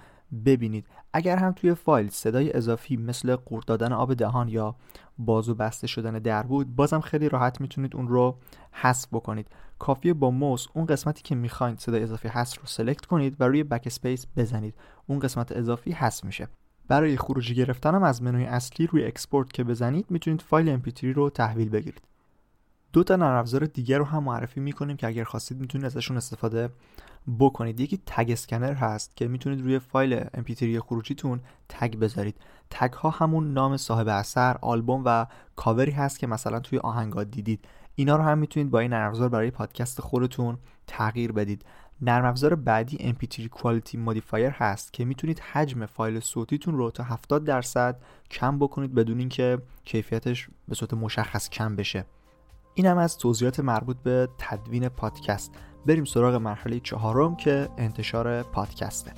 ببینید. 0.44 0.86
اگر 1.12 1.36
هم 1.36 1.52
توی 1.52 1.74
فایل 1.74 2.08
صدای 2.08 2.52
اضافی 2.52 2.96
مثل 2.96 3.36
قورت 3.36 3.66
دادن 3.66 3.92
آب 3.92 4.14
دهان 4.14 4.48
یا 4.48 4.76
باز 5.18 5.42
و 5.42 5.54
بسته 5.54 5.86
شدن 5.86 6.18
در 6.18 6.42
بود 6.42 6.76
بازم 6.76 7.00
خیلی 7.00 7.28
راحت 7.28 7.60
می‌تونید 7.60 7.96
اون 7.96 8.08
رو 8.08 8.38
حذف 8.72 9.08
بکنید. 9.12 9.46
کافیه 9.78 10.14
با 10.14 10.30
موس 10.30 10.66
اون 10.74 10.86
قسمتی 10.86 11.22
که 11.22 11.34
می‌خواین 11.34 11.76
صدای 11.76 12.02
اضافی 12.02 12.28
هست 12.28 12.58
رو 12.58 12.66
select 12.66 13.06
کنید 13.06 13.36
و 13.40 13.44
روی 13.44 13.64
backspace 13.64 14.26
بزنید. 14.36 14.74
اون 15.06 15.18
قسمت 15.18 15.52
اضافی 15.52 15.92
حذف 15.92 16.24
میشه. 16.24 16.48
برای 16.88 17.16
خروجی 17.16 17.54
گرفتن 17.54 17.94
هم 17.94 18.02
از 18.02 18.22
منوی 18.22 18.44
اصلی 18.44 18.86
روی 18.86 19.04
export 19.04 19.52
که 19.52 19.64
بزنید 19.64 20.06
می‌تونید 20.10 20.42
فایل 20.42 20.80
mp3 20.80 21.02
رو 21.02 21.30
تحویل 21.30 21.68
بگیرید. 21.68 22.02
دو 22.92 23.04
تا 23.04 23.16
نرم 23.16 23.38
افزار 23.38 23.66
دیگر 23.66 23.98
رو 23.98 24.04
هم 24.04 24.24
معرفی 24.24 24.60
می‌کنیم 24.60 24.96
که 24.96 25.06
اگر 25.06 25.24
خواستید 25.24 25.60
می‌تونید 25.60 25.86
ازشون 25.86 26.16
استفاده 26.16 26.70
بکنید. 27.38 27.80
یکی 27.80 28.00
تگ 28.06 28.30
اسکنر 28.30 28.72
هست 28.72 29.16
که 29.16 29.28
می‌تونید 29.28 29.60
روی 29.60 29.78
فایل 29.78 30.20
mp3 30.24 30.78
خروجیتون 30.78 31.40
تگ 31.68 31.96
بذارید. 31.96 32.36
تگ 32.70 32.92
ها 32.92 33.10
همون 33.10 33.52
نام 33.52 33.76
صاحب 33.76 34.08
اثر 34.08 34.56
آلبوم 34.62 35.02
و 35.04 35.26
کاوری 35.56 35.92
هست 35.92 36.18
که 36.18 36.26
مثلا 36.26 36.60
توی 36.60 36.78
آهنگات 36.78 37.30
دیدید. 37.30 37.64
اینا 37.94 38.16
رو 38.16 38.22
هم 38.22 38.38
می‌تونید 38.38 38.70
با 38.70 38.78
این 38.78 38.92
نرم 38.92 39.08
افزار 39.08 39.28
برای 39.28 39.50
پادکست 39.50 40.00
خودتون 40.00 40.58
تغییر 40.86 41.32
بدید. 41.32 41.64
نرم 42.02 42.24
افزار 42.24 42.54
بعدی 42.54 43.14
mp3 43.14 43.48
quality 43.58 43.96
modifier 44.08 44.52
هست 44.52 44.92
که 44.92 45.04
می‌تونید 45.04 45.40
حجم 45.40 45.86
فایل 45.86 46.20
صوتیتون 46.20 46.76
رو 46.76 46.90
تا 46.90 47.04
70 47.04 47.44
درصد 47.44 47.96
کم 48.30 48.58
بکنید 48.58 48.94
بدون 48.94 49.18
اینکه 49.18 49.58
کیفیتش 49.84 50.48
به 50.68 50.74
صورت 50.74 50.94
مشخص 50.94 51.48
کم 51.48 51.76
بشه. 51.76 52.04
این 52.74 52.86
هم 52.86 52.98
از 52.98 53.18
توضیحات 53.18 53.60
مربوط 53.60 53.96
به 53.96 54.28
تدوین 54.38 54.88
پادکست. 54.88 55.52
بریم 55.86 56.04
سراغ 56.04 56.34
مرحله 56.34 56.80
چهارم 56.80 57.36
که 57.36 57.68
انتشار 57.78 58.42
پادکسته. 58.42 59.12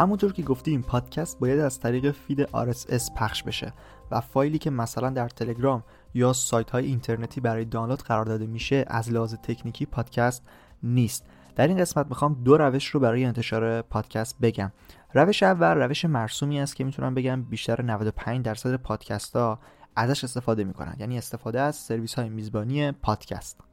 همونطور 0.00 0.32
که 0.32 0.42
گفتیم 0.42 0.82
پادکست 0.82 1.38
باید 1.38 1.60
از 1.60 1.80
طریق 1.80 2.10
feed 2.10 2.44
RSS 2.44 3.14
پخش 3.16 3.42
بشه 3.42 3.72
و 4.10 4.20
فایلی 4.20 4.58
که 4.58 4.70
مثلا 4.70 5.10
در 5.10 5.28
تلگرام 5.28 5.84
یا 6.14 6.32
سایت 6.32 6.70
های 6.70 6.86
اینترنتی 6.86 7.40
برای 7.40 7.64
دانلود 7.64 8.02
قرار 8.02 8.24
داده 8.24 8.46
میشه 8.46 8.84
از 8.88 9.12
لحاظ 9.12 9.34
تکنیکی 9.34 9.86
پادکست 9.86 10.42
نیست. 10.82 11.26
در 11.56 11.68
این 11.68 11.78
قسمت 11.78 12.06
می‌خوام 12.06 12.34
دو 12.44 12.56
روش 12.56 12.86
رو 12.86 13.00
برای 13.00 13.24
انتشار 13.24 13.82
پادکست 13.82 14.36
بگم. 14.42 14.72
روش 15.14 15.42
اول 15.42 15.76
روش 15.76 16.04
مرسومی 16.04 16.60
است 16.60 16.76
که 16.76 16.84
می‌تونم 16.84 17.14
بگم 17.14 17.42
بیشتر 17.42 17.82
95 17.82 18.44
درصد 18.44 18.76
پادکست 18.76 19.36
ها 19.36 19.58
ازش 19.96 20.24
استفاده 20.24 20.64
می‌کنن. 20.64 20.96
یعنی 20.98 21.18
استفاده 21.18 21.60
از 21.60 21.76
سرویس 21.76 22.14
های 22.14 22.28
میزبانی 22.28 22.92
پادکست. 22.92 23.69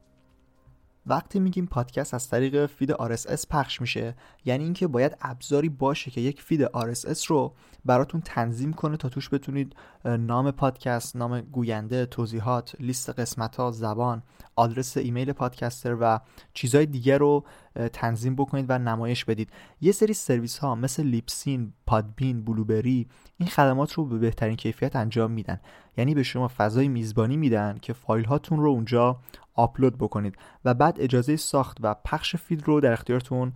وقتی 1.08 1.40
میگیم 1.40 1.66
پادکست 1.66 2.14
از 2.14 2.28
طریق 2.28 2.66
feed 2.66 2.92
RSS 2.92 3.46
پخش 3.50 3.80
میشه 3.80 4.14
یعنی 4.44 4.64
اینکه 4.64 4.86
باید 4.86 5.16
ابزاری 5.20 5.68
باشه 5.68 6.10
که 6.10 6.20
یک 6.20 6.42
feed 6.42 6.66
RSS 6.66 7.26
رو 7.26 7.54
براتون 7.84 8.20
تنظیم 8.20 8.72
کنه 8.72 8.96
تا 8.96 9.08
توش 9.08 9.30
بتونید 9.30 9.76
نام 10.04 10.50
پادکست، 10.50 11.16
نام 11.16 11.40
گوینده، 11.40 12.06
توضیحات، 12.06 12.76
لیست 12.80 13.10
قسمت 13.10 13.56
ها، 13.56 13.70
زبان، 13.70 14.22
آدرس 14.56 14.96
ایمیل 14.96 15.32
podcaster 15.32 15.96
و 16.00 16.20
چیزهای 16.54 16.86
دیگر 16.86 17.18
رو 17.18 17.44
تنظیم 17.92 18.36
بکنید 18.36 18.66
و 18.68 18.78
نمایش 18.78 19.24
بدید. 19.24 19.50
یه 19.80 19.92
سری 19.92 20.12
سرویس 20.12 20.58
ها 20.58 20.74
مثل 20.74 21.02
Libsyn، 21.02 21.72
Podbean، 21.86 22.44
Blubrry 22.44 23.08
این 23.38 23.48
خدمات 23.48 23.92
رو 23.92 24.04
به 24.04 24.18
بهترین 24.18 24.56
کیفیت 24.56 24.96
انجام 24.96 25.30
میدن. 25.30 25.60
یعنی 25.96 26.14
به 26.14 26.22
شما 26.22 26.48
فضای 26.56 26.88
میزبانی 26.88 27.36
میدن 27.36 27.78
که 27.82 27.92
فایل 27.92 28.24
هاتون 28.24 28.60
رو 28.60 28.70
اونجا 28.70 29.20
آپلود 29.58 29.98
بکنید 29.98 30.36
و 30.64 30.74
بعد 30.74 30.96
اجازه 31.00 31.36
ساخت 31.36 31.78
و 31.80 31.94
پخش 32.04 32.36
feed 32.36 32.62
رو 32.66 32.80
در 32.80 32.92
اختیارتون 32.92 33.52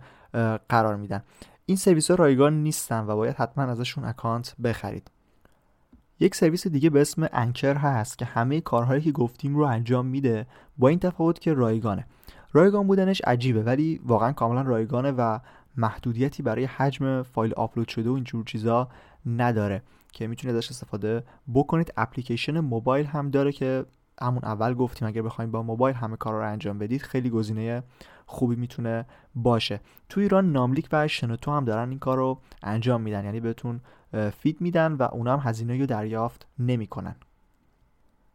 قرار 0.69 0.95
میدن. 0.95 1.23
این 1.65 1.77
سرویس 1.77 2.11
ها 2.11 2.15
رایگان 2.15 2.63
نیستن 2.63 3.05
و 3.07 3.15
باید 3.15 3.35
حتما 3.35 3.63
ازشون 3.63 4.03
اکانت 4.03 4.55
بخرید. 4.63 5.11
یک 6.19 6.35
سرویس 6.35 6.67
دیگه 6.67 6.89
به 6.89 7.01
اسم 7.01 7.27
Anchor 7.33 7.75
هست 7.75 8.17
که 8.17 8.25
همه 8.25 8.61
کارهایی 8.61 9.01
که 9.01 9.11
گفتیم 9.11 9.55
رو 9.55 9.63
انجام 9.63 10.05
میده 10.05 10.47
با 10.77 10.87
این 10.87 10.99
تفاوت 10.99 11.39
که 11.39 11.53
رایگانه. 11.53 12.05
رایگان 12.53 12.87
بودنش 12.87 13.21
عجیبه 13.21 13.63
ولی 13.63 14.01
واقعا 14.05 14.31
کاملا 14.31 14.61
رایگانه 14.61 15.11
و 15.11 15.39
محدودیتی 15.77 16.43
برای 16.43 16.65
حجم 16.65 17.21
فایل 17.21 17.53
آپلود 17.53 17.87
شده 17.87 18.09
و 18.09 18.13
اینجور 18.13 18.45
چیزا 18.45 18.89
نداره 19.25 19.83
که 20.11 20.27
می‌تونید 20.27 20.55
ازش 20.55 20.69
استفاده 20.69 21.23
بکنید. 21.53 21.93
اپلیکیشن 21.97 22.59
موبایل 22.59 23.05
هم 23.05 23.29
داره 23.29 23.51
که 23.51 23.85
همون 24.21 24.43
اول 24.43 24.73
گفتیم 24.73 25.07
اگر 25.07 25.21
بخوایم 25.21 25.51
با 25.51 25.63
موبایل 25.63 25.95
همه 25.95 26.17
کارا 26.17 26.39
رو 26.39 26.51
انجام 26.51 26.79
بدید 26.79 27.01
خیلی 27.01 27.29
گزینه 27.29 27.83
خوبی 28.25 28.55
می‌تونه 28.55 29.05
باشه. 29.35 29.79
تو 30.09 30.21
ایران 30.21 30.51
ناملیک 30.51 30.89
و 30.91 31.07
شنوتو 31.07 31.51
هم 31.51 31.65
دارن 31.65 31.89
این 31.89 31.99
کار 31.99 32.17
رو 32.17 32.39
انجام 32.63 33.01
میدن 33.01 33.25
یعنی 33.25 33.39
بهتون 33.39 33.81
feed 34.39 34.61
میدن 34.61 34.93
و 34.93 35.03
اونا 35.11 35.37
هم 35.37 35.49
هزینه 35.49 35.79
رو 35.79 35.85
دریافت 35.85 36.47
نمی‌کنن. 36.59 37.15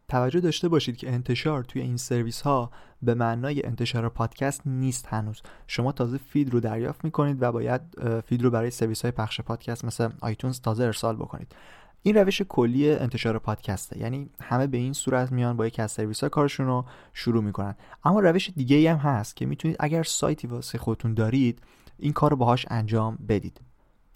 توجه 0.09 0.41
داشته 0.41 0.69
باشید 0.69 0.97
که 0.97 1.13
انتشار 1.13 1.65
توی 1.65 1.83
این 1.83 1.97
سرویس 1.97 2.41
ها 2.41 2.71
به 3.03 3.15
معنای 3.15 3.67
انتشار 3.67 4.09
پادکست 4.09 4.63
نیست 4.67 5.07
هنوز. 5.07 5.43
شما 5.67 5.93
تازه 5.93 6.19
feed 6.19 6.53
رو 6.53 6.61
دریافت 6.61 7.05
می‌کنید 7.05 7.43
و 7.43 7.53
باید 7.53 7.81
feed 8.27 8.43
رو 8.43 8.51
برای 8.51 8.71
سرویس 8.71 9.03
های 9.03 9.11
پخش 9.11 9.41
پادکست 9.41 9.85
مثل 9.85 10.09
iTunes 10.21 10.61
تازه 10.61 10.85
ارسال 10.85 11.17
بکنید. 11.17 11.55
این 12.03 12.17
روش 12.17 12.43
کلی 12.43 12.91
انتشار 12.91 13.39
پادکسته. 13.39 13.99
یعنی 13.99 14.31
همه 14.41 14.67
به 14.67 14.79
این 14.79 14.93
صورت 14.93 15.33
میان 15.33 15.57
با 15.57 15.67
یکی 15.67 15.83
از 15.83 15.93
سرویس 15.93 16.23
ها 16.23 16.29
کارشون 16.29 16.67
رو 16.67 16.85
شروع 17.13 17.45
می‌کنن. 17.45 17.75
اما 18.05 18.21
روش 18.21 18.51
دیگه 18.57 18.77
ای 18.77 18.87
هم 18.87 18.97
هست 18.97 19.37
که 19.37 19.47
می‌تونید 19.47 19.77
اگر 19.81 20.03
سایتی 20.03 20.47
واسه 20.47 20.79
خودتون 20.79 21.15
دارید 21.15 21.63
این 21.99 22.13
کار 22.13 22.31
رو 22.31 22.37
باهاش 22.37 22.67
انجام 22.71 23.19
بدید. 23.29 23.61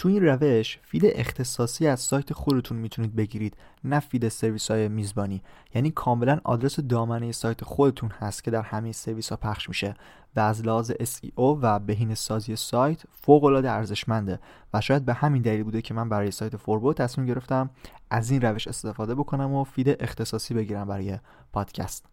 تو 0.03 0.09
این 0.09 0.25
روش 0.25 0.79
feed 0.83 1.03
اختصاصی 1.07 1.87
از 1.87 2.01
سایت 2.01 2.33
خودتون 2.33 2.79
می‌تونید 2.79 3.17
بگیرید 3.17 3.57
نه 3.85 4.01
feed 4.01 4.29
سرویس 4.29 4.71
های 4.71 4.89
میزبانی. 4.89 5.43
یعنی 5.75 5.91
کاملا 5.91 6.41
آدرس 6.45 6.81
دامنه 6.81 7.33
سایت 7.33 7.65
خودتون 7.65 8.11
هست 8.11 8.45
که 8.45 8.51
در 8.51 8.63
همه 8.63 8.93
سرویس 8.93 9.31
ها 9.31 9.37
پخش 9.37 9.69
میشه 9.69 9.95
و 10.37 10.41
از 10.41 10.67
لحاظ 10.67 10.91
SEO 10.93 11.39
و 11.39 11.79
بهینه 11.79 12.15
سازی 12.15 12.57
سایت 12.57 13.03
فوق 13.11 13.45
العاده 13.45 13.71
ارزشمنده 13.71 14.39
و 14.75 14.81
شاید 14.81 15.05
به 15.05 15.15
همین 15.15 15.43
دلیل 15.43 15.63
بوده 15.63 15.83
که 15.83 15.95
من 15.95 16.09
برای 16.09 16.31
سایت 16.31 16.57
فوربو 16.57 16.93
تصمیم 16.93 17.27
گرفتم 17.27 17.71
از 18.11 18.31
این 18.31 18.41
روش 18.41 18.69
استفاده 18.69 19.15
بکنم 19.15 19.55
و 19.55 19.65
feed 19.65 19.89
اختصاصی 20.03 20.55
بگیرم 20.55 20.89
برای 20.89 21.19
پادکست. 21.53 22.07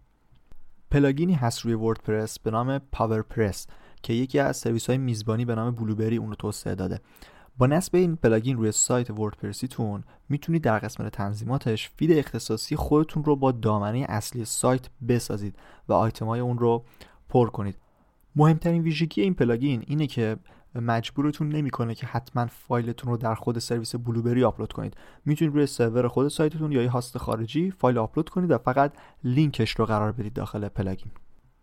plugin 0.92 1.28
ی 1.28 1.34
هست 1.34 1.60
روی 1.60 1.74
WordPress 1.74 2.40
به 2.40 2.52
نام 2.52 2.80
PowerPress 2.80 3.68
که 4.04 4.14
یکی 4.14 4.40
از 4.40 4.58
سرویس 4.58 4.88
های 4.88 4.98
میزبانی 4.98 5.46
به 5.46 5.56
نام 5.56 5.76
Blubrry 5.76 6.18
اون 6.18 6.30
رو 6.30 6.36
توسعه 6.36 6.76
داده. 6.76 7.00
با 7.60 7.68
نصب 7.68 7.96
این 7.96 8.16
plugin 8.16 8.58
روی 8.58 8.72
سایت 8.72 9.12
WordPress 9.12 9.75
یتون 9.75 10.04
می‌تونید 10.30 10.62
در 10.62 10.80
قسمت 10.80 11.12
تنظیماتش 11.12 11.90
feed 11.90 12.12
اختصاصی 12.12 12.76
خودتون 12.76 13.24
رو 13.24 13.36
با 13.36 13.52
دامنه 13.52 14.06
اصلی 14.10 14.46
سایت 14.46 14.90
بسازید 15.08 15.56
و 15.90 15.94
آیتمای 15.94 16.40
اون 16.40 16.58
رو 16.58 16.84
پر 17.30 17.50
کنید. 17.50 17.76
مهمترین 18.36 18.82
ویژگی 18.82 19.22
این 19.22 19.34
plugin 19.34 19.84
اینه 19.88 20.08
که 20.08 20.38
مجبورتون 20.76 21.50
نمی‌کنه 21.50 21.96
که 21.96 22.06
حتما 22.06 22.46
فایلتون 22.46 23.12
رو 23.12 23.18
در 23.18 23.36
خود 23.36 23.60
سرویس 23.60 23.96
Blubrry 23.96 24.44
آپلود 24.44 24.74
کنید. 24.74 24.98
می‌تونید 25.26 25.56
روی 25.56 25.66
سرور 25.66 26.08
خود 26.08 26.28
سایتتون 26.28 26.72
یا 26.72 26.84
یه 26.84 26.90
host 26.90 27.18
خارجی 27.18 27.72
فایل 27.72 27.98
آپلود 27.98 28.30
کنید 28.30 28.52
و 28.52 28.58
فقط 28.58 28.94
لینکش 29.24 29.72
رو 29.72 29.86
قرار 29.86 30.12
بدید 30.12 30.34
داخل 30.34 30.68
plugin. 30.68 31.12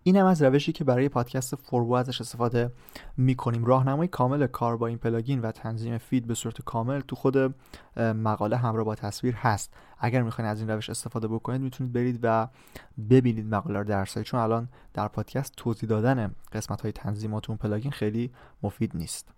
این 0.06 0.16
هم 0.16 0.26
از 0.26 0.42
روشی 0.42 0.72
که 0.72 0.84
برای 0.84 1.08
پادکست 1.08 1.56
فوربو 1.56 1.92
ازش 1.92 2.20
استفاده 2.20 2.72
می‌کنیم. 3.16 3.64
راهنمای 3.64 4.08
کامل 4.08 4.46
کار 4.46 4.76
با 4.76 4.86
این 4.86 4.98
plugin 4.98 5.40
و 5.40 5.52
تنظیم 5.52 5.98
feed 5.98 6.26
به 6.26 6.34
صورت 6.34 6.62
کامل 6.62 7.00
تو 7.00 7.16
خود 7.16 7.54
مقاله 7.96 8.56
همراه 8.56 8.84
با 8.84 8.94
تصویر 8.94 9.34
هست. 9.34 9.74
اگر 9.98 10.22
می‌خواین 10.22 10.50
از 10.50 10.60
این 10.60 10.70
روش 10.70 10.90
استفاده 10.90 11.28
بکنید 11.28 11.60
می‌تونید 11.60 11.92
برید 11.92 12.20
و 12.22 12.48
ببینید 13.10 13.54
مقاله 13.54 13.78
رو 13.78 13.84
در 13.84 14.04
سایت 14.04 14.26
چون 14.26 14.40
الان 14.40 14.68
در 14.94 15.08
پادکست 15.08 15.52
توضیح 15.56 15.88
دادن 15.88 16.34
قسمت 16.52 16.80
های 16.80 16.92
تنظیمات 16.92 17.50
اون 17.50 17.58
پلاگین 17.58 17.92
خیلی 17.92 18.32
مفید 18.62 18.96
نیست. 18.96 19.28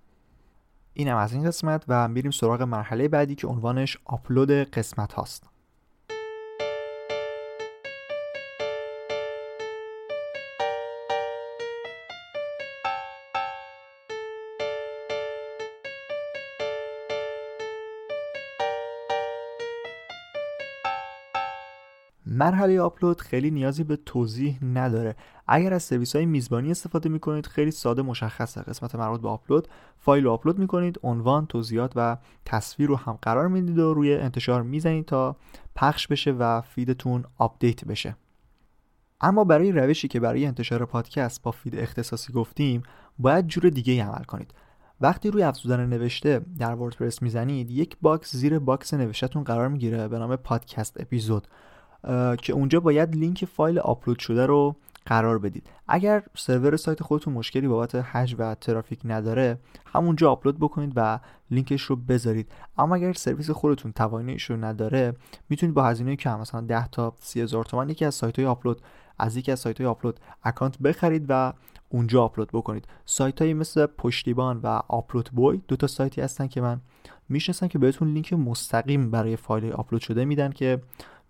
اینم 0.93 1.17
از 1.17 1.33
این 1.33 1.45
قسمت 1.45 1.85
و 1.89 2.09
میریم 2.09 2.31
سراغ 2.31 2.63
مرحله 2.63 3.09
بعدی 3.09 3.35
که 3.35 3.47
عنوانش 3.47 3.99
آپلود 4.05 4.51
قسمت 4.51 5.13
هاست. 5.13 5.49
مرحله 22.49 22.81
آپلود 22.81 23.21
خیلی 23.21 23.51
نیازی 23.51 23.85
به 23.85 23.97
توضیح 23.97 24.65
نداره. 24.65 25.17
اگر 25.47 25.75
از 25.75 25.83
سرویس 25.83 26.17
های 26.17 26.27
میزبانی 26.27 26.71
استفاده 26.71 27.09
می‌کنید 27.09 27.47
خیلی 27.47 27.71
ساده 27.71 28.03
مشخصه. 28.03 28.63
قسمت 28.63 28.95
مربوط 28.95 29.21
به 29.21 29.29
آپلود 29.29 29.69
فایل 29.99 30.25
رو 30.25 30.31
آپلود 30.31 30.59
می‌کنید 30.59 30.99
عنوان 31.03 31.47
توضیحات 31.47 31.93
و 31.97 32.17
تصویر 32.45 32.89
رو 32.89 32.97
هم 32.97 33.19
قرار 33.23 33.49
می‌دید 33.49 33.79
و 33.79 33.95
روی 33.95 34.15
انتشار 34.15 34.63
می‌زنید 34.63 35.05
تا 35.05 35.37
پخش 35.77 36.07
بشه 36.07 36.31
و 36.31 36.61
feed 36.61 36.97
تون 36.97 37.25
آپدیت 37.39 37.85
بشه. 37.85 38.17
اما 39.21 39.45
برای 39.45 39.73
روشی 39.73 40.09
که 40.09 40.21
برای 40.21 40.47
انتشار 40.47 40.85
پادکست 40.85 41.43
با 41.43 41.51
feed 41.51 41.77
اختصاصی 41.77 42.33
گفتیم 42.33 42.83
باید 43.19 43.47
جور 43.47 43.71
دیگه 43.71 44.05
عمل 44.05 44.25
کنید. 44.25 44.55
وقتی 45.01 45.31
روی 45.31 45.43
افزودن 45.43 45.87
نوشته 45.87 46.41
در 46.59 46.75
WordPress 46.75 47.23
می‌زنید 47.23 47.71
یک 47.71 47.97
box 48.03 48.37
زیر 48.37 48.59
box 48.59 48.95
نوشتهتون 48.95 49.45
قرار 49.45 49.69
می‌گیره 49.69 50.09
به 50.09 50.19
نام 50.19 50.37
podcast 50.37 51.01
episode. 51.01 51.49
که 52.43 52.53
اونجا 52.53 52.81
باید 52.81 53.17
لینک 53.17 53.45
فایل 53.45 53.79
آپلود 53.79 54.19
شده 54.19 54.47
رو 54.47 54.77
قرار 55.07 55.39
بدید. 55.39 55.71
اگر 55.89 56.23
سرور 56.37 56.77
سایت 56.77 57.03
خودتون 57.03 57.35
مشکلی 57.35 57.69
بابت 57.69 57.95
حجم 57.95 58.37
و 58.39 58.55
ترافیک 58.55 59.01
نداره 59.05 59.59
همونجا 59.87 60.31
آپلود 60.31 60.59
بکنید 60.59 60.93
و 60.97 61.19
لینکش 61.51 61.83
رو 61.83 61.97
بذارید. 61.97 62.53
اما 62.79 62.95
اگر 62.95 63.13
سرویس 63.13 63.51
خودتون 63.51 63.93
تواناییش 63.93 64.45
رو 64.45 64.57
نداره 64.57 65.15
می‌تونید 65.49 65.75
با 65.75 65.85
هزینه 65.85 66.17
که 66.17 66.31
مثلا 66.31 66.61
10 66.61 66.89
تا 66.89 67.15
30 67.21 67.41
هزار 67.41 67.65
تومان 67.65 67.91
یکی 67.91 68.05
از 68.05 68.15
سایت 68.15 68.39
های 68.39 68.47
آپلود 68.47 68.83
از 69.19 69.37
یکی 69.37 69.53
از 69.53 69.61
سایت 69.61 69.79
های 69.79 69.87
آپلود 69.87 70.21
اکانت 70.45 70.79
بخرید 70.79 71.27
و 71.29 71.53
اونجا 71.89 72.23
آپلود 72.25 72.49
بکنید. 72.53 72.89
سایت 73.05 73.43
هایی 73.43 73.55
مثل 73.55 73.87
پشتیبان 73.87 74.61
و 74.63 74.67
UploadBoy 74.89 75.63
دو 75.69 75.77
تا 75.77 75.87
سایتی 75.87 76.21
هستن 76.21 76.47
که 76.47 76.61
من 76.61 76.81
می‌شناسم 77.29 77.69
که 77.69 77.79
بهتون 77.79 78.13
لینک 78.13 78.33
مستقیم 78.33 79.11
برای 79.11 79.37
فایل 79.37 79.73
آپلود 79.73 80.03
شده 80.03 80.25
میدن 80.25 80.51
که 80.51 80.81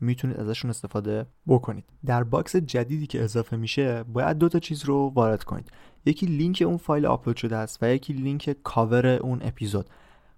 می‌تونید 0.01 0.41
ازشون 0.41 0.71
استفاده 0.71 1.27
بکنید. 1.47 1.85
در 2.07 2.25
box 2.25 2.57
جدیدی 2.57 3.07
که 3.07 3.25
اضافه 3.25 3.57
میشه 3.57 4.03
باید 4.03 4.39
دو 4.39 4.49
تا 4.49 4.59
چیز 4.59 4.85
رو 4.85 5.13
وارد 5.15 5.45
کنید. 5.45 5.71
یکی 6.07 6.27
لینک 6.27 6.63
اون 6.67 6.77
فایل 6.77 7.07
آپلود 7.07 7.37
شده 7.37 7.57
است 7.57 7.83
و 7.83 7.95
یکی 7.95 8.13
لینک 8.13 8.57
کاور 8.65 9.07
اون 9.07 9.39
اپیزود. 9.43 9.87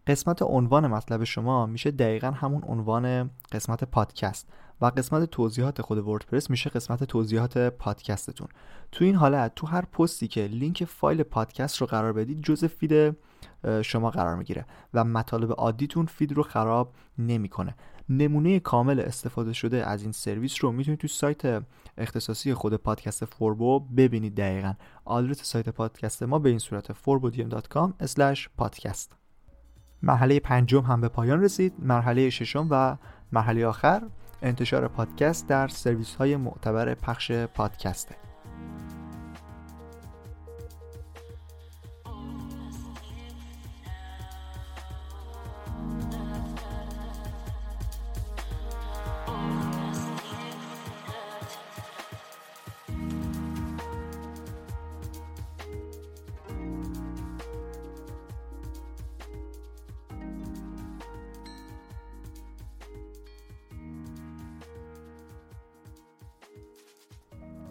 قسمت 0.07 0.43
عنوان 0.43 0.87
مطلب 0.87 1.25
شما 1.25 1.67
میشه 1.67 1.91
دقیقا 1.91 2.31
همون 2.31 2.63
عنوان 2.63 3.31
قسمت 3.53 3.85
پادکست 3.85 4.49
و 4.81 4.87
قسمت 4.87 5.25
توضیحات 5.25 5.83
خود 5.83 5.99
WordPress 5.99 6.51
میشه 6.51 6.71
قسمت 6.71 7.05
توضیحات 7.05 7.59
پادکستتون. 7.59 8.49
تو 8.93 9.05
این 9.05 9.15
حالت 9.15 9.55
تو 9.55 9.67
هر 9.67 9.85
پستی 9.85 10.29
که 10.29 10.47
لینک 10.47 10.85
فایل 10.85 11.23
پادکست 11.23 11.77
رو 11.77 11.87
قرار 11.87 12.13
بدید 12.13 12.43
جزء 12.43 12.69
feed 12.69 13.17
شما 13.83 14.11
قرار 14.11 14.37
می‌گیره 14.37 14.67
و 14.95 15.05
مطالب 15.05 15.53
عادیتون 15.53 16.07
feed 16.07 16.33
رو 16.33 16.43
خراب 16.43 16.95
نمی‌کنه. 17.19 17.75
نمونه 18.11 18.61
کامل 18.61 19.01
استفاده 19.01 19.53
شده 19.53 19.87
از 19.87 20.03
این 20.03 20.13
سرویس 20.13 20.65
رو 20.65 20.73
می‌تونید 20.73 21.01
تو 21.01 21.09
سایت 21.09 21.63
اختصاصی 21.99 22.55
خود 22.55 22.77
پادکست 22.77 23.25
فوربو 23.25 23.81
ببینید 23.81 24.35
دقیقا. 24.35 24.75
آدرس 25.05 25.43
سایت 25.43 25.69
پادکست 25.69 26.23
ما 26.23 26.39
به 26.39 26.49
این 26.49 26.59
صورت 26.59 26.93
forbodium.com 26.93 27.91
podcast. 28.61 29.09
مرحله 30.03 30.41
پنجم 30.41 30.81
هم 30.81 31.01
به 31.01 31.09
پایان 31.09 31.43
رسید. 31.43 31.73
مرحله 31.79 32.31
ششم 32.31 32.69
و 32.71 32.97
مرحله 33.33 33.67
آخر 33.67 34.03
انتشار 34.43 34.89
پادکست 34.89 35.49
در 35.49 35.69
سرویس 35.69 36.15
های 36.15 36.37
معتبر 36.37 36.95
پخش 36.95 37.33
پادکسته. 37.33 38.30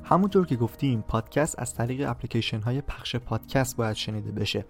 همونطور 0.09 0.45
که 0.45 0.55
گفتیم 0.55 1.01
پادکست 1.01 1.59
از 1.59 1.73
طریق 1.73 2.09
اپلیکیشن 2.09 2.61
های 2.61 2.81
پخش 2.81 3.15
پادکست 3.15 3.77
باید 3.77 3.95
شنیده 3.95 4.31
بشه. 4.31 4.65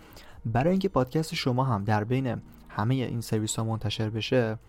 برای 0.46 0.72
اینکه 0.72 0.90
پادکست 0.90 1.36
شما 1.36 1.64
هم 1.64 1.84
در 1.84 2.04
بین 2.04 2.42
همه 2.70 2.96
این 2.96 3.22
سرویس 3.22 3.56
ها 3.56 3.64
منتشر 3.64 4.10
بشه 4.10 4.60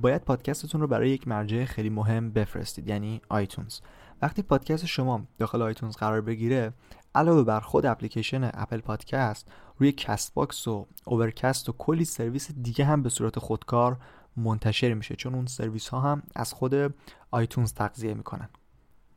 باید 0.00 0.24
پادکستتون 0.24 0.80
رو 0.80 0.86
برای 0.86 1.10
یک 1.10 1.28
مرجع 1.28 1.64
خیلی 1.64 1.90
مهم 1.90 2.30
بفرستید 2.30 2.88
یعنی 2.88 3.20
iTunes. 3.28 3.80
وقتی 4.22 4.42
پادکست 4.42 4.86
شما 4.86 5.26
داخل 5.38 5.62
iTunes 5.62 5.96
قرار 5.96 6.20
بگیره 6.20 6.72
علاوه 7.14 7.42
بر 7.42 7.60
خود 7.60 7.86
اپلیکیشن 7.86 8.50
Apple 8.54 8.80
Podcast 8.80 9.48
روی 9.78 9.92
Castbox 9.92 10.68
و 10.68 10.86
Overcast 11.04 11.68
و 11.68 11.72
کلی 11.72 12.04
سرویس 12.04 12.50
دیگه 12.62 12.84
هم 12.84 13.02
به 13.02 13.08
صورت 13.08 13.38
خودکار 13.38 13.96
منتشر 14.36 14.94
میشه 14.94 15.16
چون 15.16 15.34
اون 15.34 15.46
سرویس 15.46 15.88
ها 15.88 16.00
هم 16.00 16.22
از 16.34 16.52
خود 16.52 16.94
iTunes 17.30 17.74
تغذیه 17.74 18.14
می‌کنن. 18.14 18.48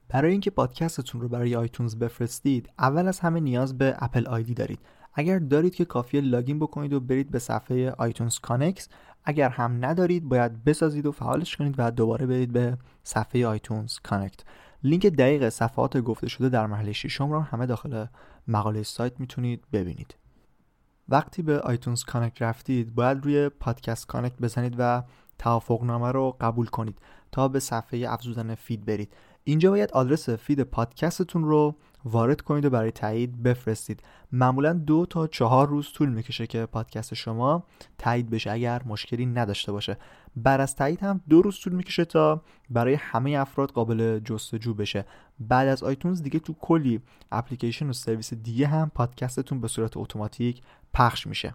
برای 0.10 0.32
اینکه 0.32 0.52
پادکستتون 0.52 1.22
رو 1.22 1.28
برای 1.28 1.56
iTunes 1.56 1.96
بفرستید 1.96 2.70
اول 2.80 3.08
از 3.08 3.20
همه 3.20 3.40
نیاز 3.40 3.78
به 3.78 3.96
Apple 4.00 4.28
ID 4.28 4.54
دارید. 4.54 4.80
اگر 5.14 5.40
دارید 5.40 5.76
که 5.76 5.86
کافیه 5.86 6.22
login 6.22 6.60
بکنید 6.60 6.94
و 6.94 7.00
برید 7.00 7.32
به 7.32 7.40
صفحه 7.40 7.92
iTunes 7.92 8.40
Connect. 8.40 8.90
اگر 9.24 9.50
هم 9.50 9.86
ندارید 9.86 10.30
باید 10.30 10.64
بسازید 10.64 11.06
و 11.06 11.12
فعالش 11.12 11.58
کنید 11.58 11.76
و 11.78 11.92
دوباره 11.92 12.26
برید 12.26 12.54
به 12.54 12.78
صفحه 13.04 13.48
iTunes 13.48 14.00
Connect. 14.00 14.44
لینک 14.84 15.06
دقیق 15.06 15.50
صفحات 15.50 15.98
گفته 15.98 16.30
شده 16.30 16.50
در 16.50 16.68
مرحله 16.68 16.92
ششم 16.92 17.32
رو 17.32 17.40
همه 17.40 17.66
داخل 17.66 18.06
مقاله 18.48 18.84
سایت 18.84 19.20
می‌تونید 19.20 19.64
ببینید. 19.74 20.16
وقتی 21.10 21.42
به 21.42 21.60
iTunes 21.60 22.04
Connect 22.04 22.42
رفتید 22.42 22.96
باید 22.96 23.26
روی 23.26 23.50
Podcast 23.50 24.08
Connect 24.08 24.38
بزنید 24.42 24.76
و 24.78 25.04
توافقنامه 25.40 26.12
رو 26.12 26.38
قبول 26.42 26.66
کنید 26.66 27.00
تا 27.32 27.48
به 27.48 27.60
صفحه 27.60 28.06
افزودن 28.10 28.56
feed 28.56 28.86
برید. 28.86 29.14
اینجا 29.48 29.72
باید 29.72 29.92
آدرس 29.92 30.30
feed 30.30 30.62
پادکستتون 30.62 31.44
رو 31.44 31.76
وارد 32.06 32.42
کنید 32.42 32.66
و 32.66 32.70
برای 32.70 32.92
تایید 32.92 33.44
بفرستید. 33.44 34.04
معمولا 34.32 34.74
دو 34.74 35.06
تا 35.06 35.28
چهار 35.28 35.68
روز 35.68 35.92
طول 35.94 36.10
می‌کشه 36.10 36.48
که 36.48 36.66
پادکست 36.66 37.14
شما 37.14 37.64
تایید 37.98 38.30
بشه 38.30 38.52
اگر 38.52 38.82
مشکلی 38.86 39.26
نداشته 39.26 39.72
باشه. 39.72 39.98
بعد 40.36 40.62
از 40.62 40.76
تایید 40.76 41.00
هم 41.00 41.22
دو 41.30 41.42
روز 41.42 41.60
طول 41.60 41.74
می‌کشه 41.74 42.06
تا 42.06 42.42
برای 42.70 42.94
همه 42.94 43.32
افراد 43.32 43.72
قابل 43.72 44.20
جستجو 44.20 44.74
بشه. 44.74 45.06
بعد 45.40 45.68
از 45.68 45.84
iTunes 45.84 46.24
دیگه 46.24 46.40
تو 46.40 46.54
کلی 46.54 47.02
اپلیکیشن 47.32 47.90
و 47.90 47.94
سرویس 47.94 48.34
دیگه 48.34 48.68
هم 48.68 48.92
پادکستتون 48.96 49.62
به 49.62 49.68
صورت 49.68 49.98
اتوماتیک 49.98 50.62
پخش 50.94 51.28
میشه. 51.28 51.54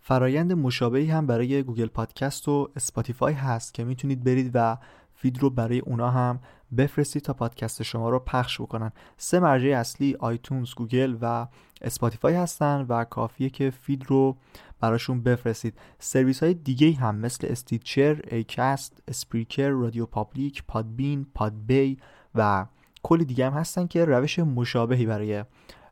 فرایند 0.00 0.52
مشابهی 0.52 1.10
هم 1.10 1.26
برای 1.26 1.62
گوگل 1.62 1.86
پادکست 1.86 2.48
و 2.48 2.70
اسپاتیفای 2.76 3.34
هست 3.34 3.74
که 3.74 3.84
می‌تونید 3.84 4.24
برید 4.24 4.50
و 4.54 4.76
فید 5.16 5.38
رو 5.38 5.50
برای 5.50 5.78
اونا 5.78 6.10
هم 6.10 6.40
بفرستید 6.76 7.22
تا 7.22 7.32
پادکست 7.32 7.82
شما 7.82 8.10
رو 8.10 8.18
پخش 8.18 8.60
بکنن. 8.60 8.92
سه 9.16 9.40
مرجع 9.40 9.68
اصلی 9.68 10.16
آیتونز 10.18 10.74
گوگل 10.74 11.16
و 11.20 11.46
اسپاتیفای 11.82 12.34
هستن 12.34 12.86
و 12.88 13.04
کافیه 13.04 13.50
که 13.50 13.70
فید 13.70 14.04
رو 14.06 14.36
براشون 14.80 15.22
بفرستید. 15.22 15.74
سرویس 15.98 16.42
های 16.42 16.54
دیگه 16.54 16.92
هم 16.92 17.16
مثل 17.16 17.46
استیچر، 17.50 18.20
ایکست، 18.28 19.02
اسپریکر، 19.08 19.68
رادیو 19.68 20.06
پابلیک، 20.06 20.62
پادبین، 20.68 21.26
پادبی 21.34 21.98
و 22.34 22.66
کلی 23.02 23.24
دیگه 23.24 23.46
هم 23.46 23.52
هستن 23.52 23.86
که 23.86 24.04
روش 24.04 24.38
مشابهی 24.38 25.06
برای 25.06 25.44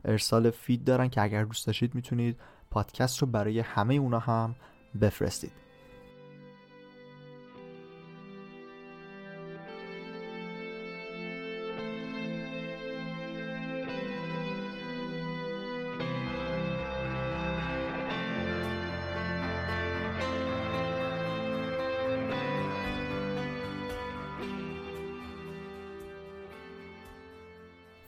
ارسال 0.04 0.50
فید 0.50 0.84
دارن 0.84 1.08
که 1.08 1.22
اگر 1.22 1.44
دوست 1.44 1.66
داشتید 1.66 1.94
می‌تونید 1.94 2.40
پادکست 2.70 3.18
رو 3.18 3.26
برای 3.26 3.60
همه 3.60 3.94
اونا 3.94 4.18
هم 4.18 4.54
بفرستید. 5.00 5.63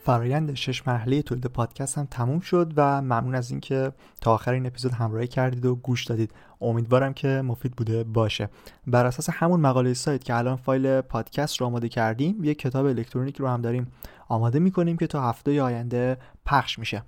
فرایند 0.07 0.53
شش 0.53 0.87
مرحله 0.87 1.21
تولید 1.21 1.45
پادکست 1.45 1.97
هم 1.97 2.07
تموم 2.11 2.39
شد 2.39 2.73
و 2.75 3.01
ممنون 3.01 3.35
از 3.35 3.51
اینکه 3.51 3.91
تا 4.21 4.33
آخر 4.33 4.53
این 4.53 4.65
اپیزود 4.65 4.91
همراهی 4.91 5.27
کردید 5.27 5.65
و 5.65 5.75
گوش 5.75 6.05
دادید. 6.05 6.31
امیدوارم 6.61 7.13
که 7.13 7.27
مفید 7.27 7.71
بوده 7.71 8.03
باشه. 8.03 8.49
بر 8.87 9.05
اساس 9.05 9.29
همون 9.29 9.59
مقاله 9.59 9.93
سایت 9.93 10.23
که 10.23 10.35
الان 10.35 10.55
فایل 10.55 11.01
پادکست 11.01 11.57
رو 11.57 11.67
آماده 11.67 11.89
کردیم 11.89 12.43
یک 12.43 12.59
کتاب 12.59 12.85
الکترونیک 12.85 13.37
رو 13.37 13.47
هم 13.47 13.61
داریم 13.61 13.87
آماده 14.27 14.59
می‌کنیم 14.59 14.97
که 14.97 15.07
تا 15.07 15.29
هفته 15.29 15.61
آینده 15.61 16.17
پخش 16.45 16.79
میشه. 16.79 17.03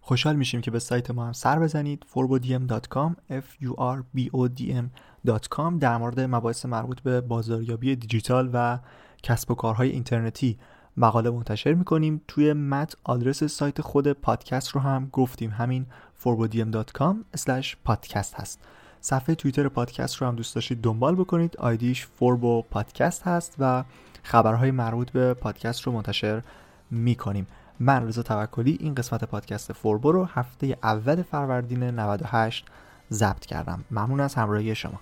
خوشحال 0.00 0.36
میشیم 0.36 0.60
که 0.60 0.70
به 0.70 0.78
سایت 0.78 1.10
ما 1.10 1.26
هم 1.26 1.32
سر 1.32 1.58
بزنید. 1.58 2.06
forbodm.com 2.14 3.12
f 3.30 3.64
u 3.64 3.72
r 3.78 3.98
b 4.16 4.30
o 4.30 4.48
d 4.58 4.62
m.com 4.62 5.78
در 5.80 5.96
مورد 5.96 6.20
مباحث 6.20 6.66
مربوط 6.66 7.00
به 7.00 7.20
بازاریابی 7.20 7.96
دیجیتال 7.96 8.50
و 8.52 8.78
کسب 9.22 9.50
و 9.50 9.54
کارهای 9.54 9.90
اینترنتی 9.90 10.58
مقاله 10.96 11.30
منتشر 11.30 11.74
می‌کنیم. 11.74 12.20
توی 12.28 12.52
مت 12.52 12.96
آدرس 13.04 13.44
سایت 13.44 13.80
خود 13.80 14.12
پادکست 14.12 14.68
رو 14.68 14.80
هم 14.80 15.08
گفتیم. 15.12 15.50
همین 15.50 15.86
forbodium.com 16.24 17.14
پادکست 17.84 18.34
هست. 18.34 18.60
صفحه 19.00 19.34
توییتر 19.34 19.68
پادکست 19.68 20.16
رو 20.16 20.26
هم 20.26 20.36
دوست 20.36 20.54
داشتید 20.54 20.80
دنبال 20.80 21.14
بکنید. 21.14 21.56
آیدیش 21.56 22.06
فوربو 22.06 22.62
پادکست 22.62 23.22
هست 23.22 23.56
و 23.58 23.84
خبرهای 24.22 24.70
مربوط 24.70 25.10
به 25.10 25.34
پادکست 25.34 25.82
رو 25.82 25.92
منتشر 25.92 26.42
می‌کنیم. 26.90 27.46
من 27.80 28.06
رضا 28.08 28.22
توکلی 28.22 28.76
این 28.80 28.94
قسمت 28.94 29.24
پادکست 29.24 29.72
فوربو 29.72 30.12
رو 30.12 30.24
هفته 30.24 30.78
اول 30.82 31.22
فروردین 31.22 31.82
98 31.82 32.66
ضبط 33.12 33.46
کردم. 33.46 33.84
ممنون 33.90 34.20
از 34.20 34.34
همراهی 34.34 34.74
شما. 34.74 35.00